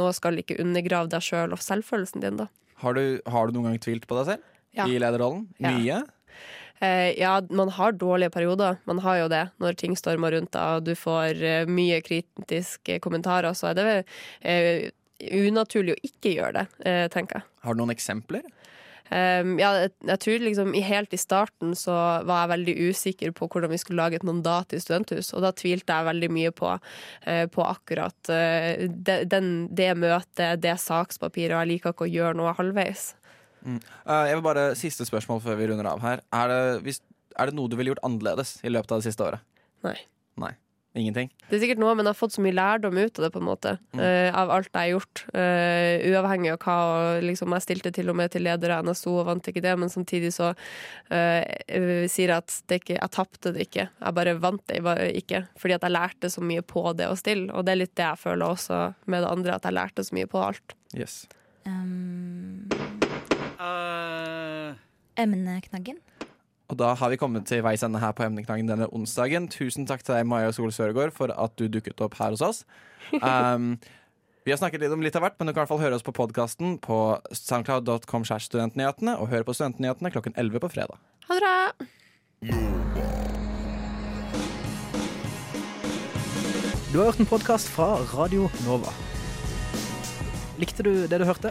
nå 0.00 0.10
skal 0.18 0.42
ikke 0.42 0.58
undergrave 0.64 1.12
deg 1.14 1.22
sjøl 1.22 1.54
og 1.54 1.62
selvfølelsen 1.62 2.26
din, 2.26 2.42
da. 2.42 2.50
har 2.82 2.98
du, 2.98 3.20
har 3.30 3.46
du 3.46 3.54
noen 3.54 3.70
gang 3.70 3.82
tvilt 3.86 4.10
på 4.10 4.18
deg 4.18 4.32
selv 4.34 4.52
Ja. 4.76 4.86
i 4.86 5.00
lederrollen? 5.00 5.46
Mye? 5.62 6.02
Eh, 6.84 7.14
ja, 7.16 7.38
man 7.50 7.72
har 7.72 7.96
dårlige 7.96 8.34
perioder. 8.34 8.76
Man 8.84 9.00
har 9.04 9.22
jo 9.22 9.28
det 9.32 9.46
når 9.62 9.78
ting 9.80 9.96
stormer 9.96 10.36
rundt 10.36 10.52
deg, 10.52 10.76
og 10.76 10.84
du 10.84 10.92
får 10.98 11.40
eh, 11.40 11.70
mye 11.70 12.02
kritiske 12.04 13.00
kommentarer. 13.04 13.56
Så 13.56 13.70
er 13.70 13.78
det 13.78 13.86
eh, 14.44 14.90
unaturlig 15.32 15.96
å 15.96 16.02
ikke 16.04 16.36
gjøre 16.36 16.52
det, 16.60 16.66
eh, 16.84 17.06
tenker 17.12 17.40
jeg. 17.40 17.48
Har 17.64 17.76
du 17.76 17.82
noen 17.82 17.96
eksempler? 17.96 18.44
Um, 19.06 19.52
ja, 19.60 19.68
jeg, 19.84 19.90
jeg 20.08 20.18
tror 20.24 20.40
liksom 20.42 20.72
Helt 20.82 21.12
i 21.14 21.18
starten 21.20 21.76
så 21.78 21.94
var 22.26 22.40
jeg 22.40 22.50
veldig 22.50 22.72
usikker 22.88 23.34
på 23.38 23.46
hvordan 23.46 23.70
vi 23.70 23.78
skulle 23.78 24.02
lage 24.02 24.18
et 24.18 24.26
mandat 24.26 24.74
i 24.74 24.80
studenthus. 24.82 25.30
Og 25.36 25.44
da 25.46 25.52
tvilte 25.54 25.94
jeg 25.94 26.08
veldig 26.08 26.30
mye 26.34 26.54
på, 26.54 26.72
eh, 27.30 27.44
på 27.46 27.62
akkurat 27.62 28.32
eh, 28.34 28.88
det, 28.90 29.20
den, 29.30 29.68
det 29.70 29.92
møtet, 30.00 30.58
det 30.64 30.74
sakspapiret. 30.82 31.54
Og 31.54 31.62
jeg 31.62 31.72
liker 31.76 31.94
ikke 31.94 32.08
å 32.08 32.12
gjøre 32.16 32.40
noe 32.40 32.56
halvveis. 32.58 33.12
Eh, 33.66 34.26
jeg 34.30 34.38
vil 34.38 34.44
bare, 34.46 34.68
Siste 34.78 35.06
spørsmål 35.08 35.42
før 35.44 35.58
vi 35.60 35.70
runder 35.70 35.90
av 35.90 36.04
her. 36.04 36.22
Er 36.34 36.52
det, 36.52 36.60
hvis, 36.86 37.02
er 37.36 37.50
det 37.50 37.58
noe 37.58 37.70
du 37.70 37.78
ville 37.78 37.94
gjort 37.94 38.04
annerledes 38.06 38.58
i 38.64 38.72
løpet 38.72 38.94
av 38.94 39.02
det 39.02 39.10
siste 39.10 39.26
året? 39.26 39.44
Nei. 39.86 39.98
Nei. 40.40 40.54
Ingenting? 40.96 41.28
Det 41.50 41.58
er 41.58 41.60
sikkert 41.60 41.80
noe, 41.82 41.92
men 41.92 42.06
jeg 42.06 42.14
har 42.14 42.16
fått 42.16 42.32
så 42.32 42.40
mye 42.40 42.56
lærdom 42.56 42.96
ut 42.96 43.18
av 43.18 43.26
det, 43.26 43.28
på 43.34 43.40
en 43.42 43.44
måte. 43.44 43.74
eh, 44.00 44.30
av 44.32 44.48
alt 44.54 44.70
jeg 44.70 44.80
har 44.80 44.92
gjort. 44.94 45.22
Uh, 45.28 46.06
uavhengig 46.08 46.54
av 46.54 46.62
hva. 46.64 46.76
Og 46.86 47.26
liksom, 47.26 47.52
jeg 47.52 47.64
stilte 47.66 47.92
til 47.92 48.08
og 48.08 48.16
med 48.16 48.32
til 48.32 48.46
leder 48.46 48.72
av 48.78 48.86
NSO 48.86 49.12
og 49.20 49.26
vant 49.28 49.50
ikke 49.52 49.60
det, 49.60 49.74
men 49.76 49.92
samtidig 49.92 50.32
så 50.32 50.54
uh, 50.56 51.42
sier 52.08 52.32
jeg 52.32 52.36
at 52.38 52.56
det 52.64 52.80
ikke, 52.80 52.96
jeg 52.96 53.12
tapte 53.12 53.52
det 53.52 53.68
ikke. 53.68 53.88
Jeg 53.92 54.18
bare 54.22 54.36
vant 54.40 54.64
det 54.72 54.80
bare 54.86 55.10
ikke. 55.20 55.44
Fordi 55.60 55.76
at 55.76 55.84
jeg 55.84 55.96
lærte 55.98 56.32
så 56.32 56.40
mye 56.40 56.64
på 56.64 56.86
det 56.96 57.10
å 57.12 57.20
stille. 57.20 57.50
Og 57.52 57.68
det 57.68 57.76
er 57.76 57.82
litt 57.84 57.96
det 57.98 58.08
jeg 58.08 58.22
føler 58.24 58.46
også 58.48 58.80
med 59.04 59.26
det 59.26 59.34
andre, 59.36 59.60
at 59.60 59.68
jeg 59.68 59.76
lærte 59.76 60.06
så 60.06 60.16
mye 60.16 60.32
på 60.32 60.44
alt. 60.48 60.76
Yes. 60.96 61.26
Um, 61.66 62.45
Eh, 63.66 64.74
emneknaggen. 65.22 65.98
Og 66.66 66.78
da 66.80 66.94
har 66.98 67.12
vi 67.12 67.18
kommet 67.20 67.46
til 67.46 67.62
veis 67.62 67.84
ende 67.86 68.00
her 68.02 68.14
på 68.16 68.24
Emneknaggen 68.26 68.66
denne 68.66 68.88
onsdagen. 68.90 69.46
Tusen 69.52 69.86
takk 69.86 70.02
til 70.02 70.16
deg, 70.16 70.26
Maja 70.26 70.50
Sol 70.54 70.72
Søregård, 70.74 71.14
for 71.14 71.30
at 71.30 71.54
du 71.60 71.68
dukket 71.70 72.02
opp 72.02 72.18
her 72.20 72.34
hos 72.34 72.42
oss. 72.42 72.64
Um, 73.22 73.76
vi 74.42 74.50
har 74.50 74.58
snakket 74.58 74.82
litt 74.82 74.92
om 74.94 75.02
litt 75.02 75.14
av 75.18 75.22
hvert, 75.22 75.36
men 75.38 75.46
du 75.46 75.52
kan 75.52 75.60
i 75.60 75.62
hvert 75.62 75.70
fall 75.70 75.80
høre 75.82 75.94
oss 75.94 76.04
på 76.06 76.14
podkasten 76.14 76.76
på 76.82 76.96
soundcloud.com 77.34 78.26
studentnyhetene, 78.26 79.14
og 79.18 79.30
høre 79.30 79.46
på 79.46 79.54
Studentnyhetene 79.54 80.10
klokken 80.14 80.34
11 80.38 80.62
på 80.62 80.70
fredag. 80.74 80.98
Ha 81.26 81.38
det 81.38 81.42
bra! 81.42 81.56
Du 86.92 86.98
har 86.98 87.10
hørt 87.10 87.22
en 87.22 87.30
podkast 87.30 87.70
fra 87.74 87.96
Radio 88.14 88.46
Nova. 88.66 88.94
Likte 90.62 90.86
du 90.86 90.92
det 91.10 91.18
du 91.18 91.26
hørte? 91.26 91.50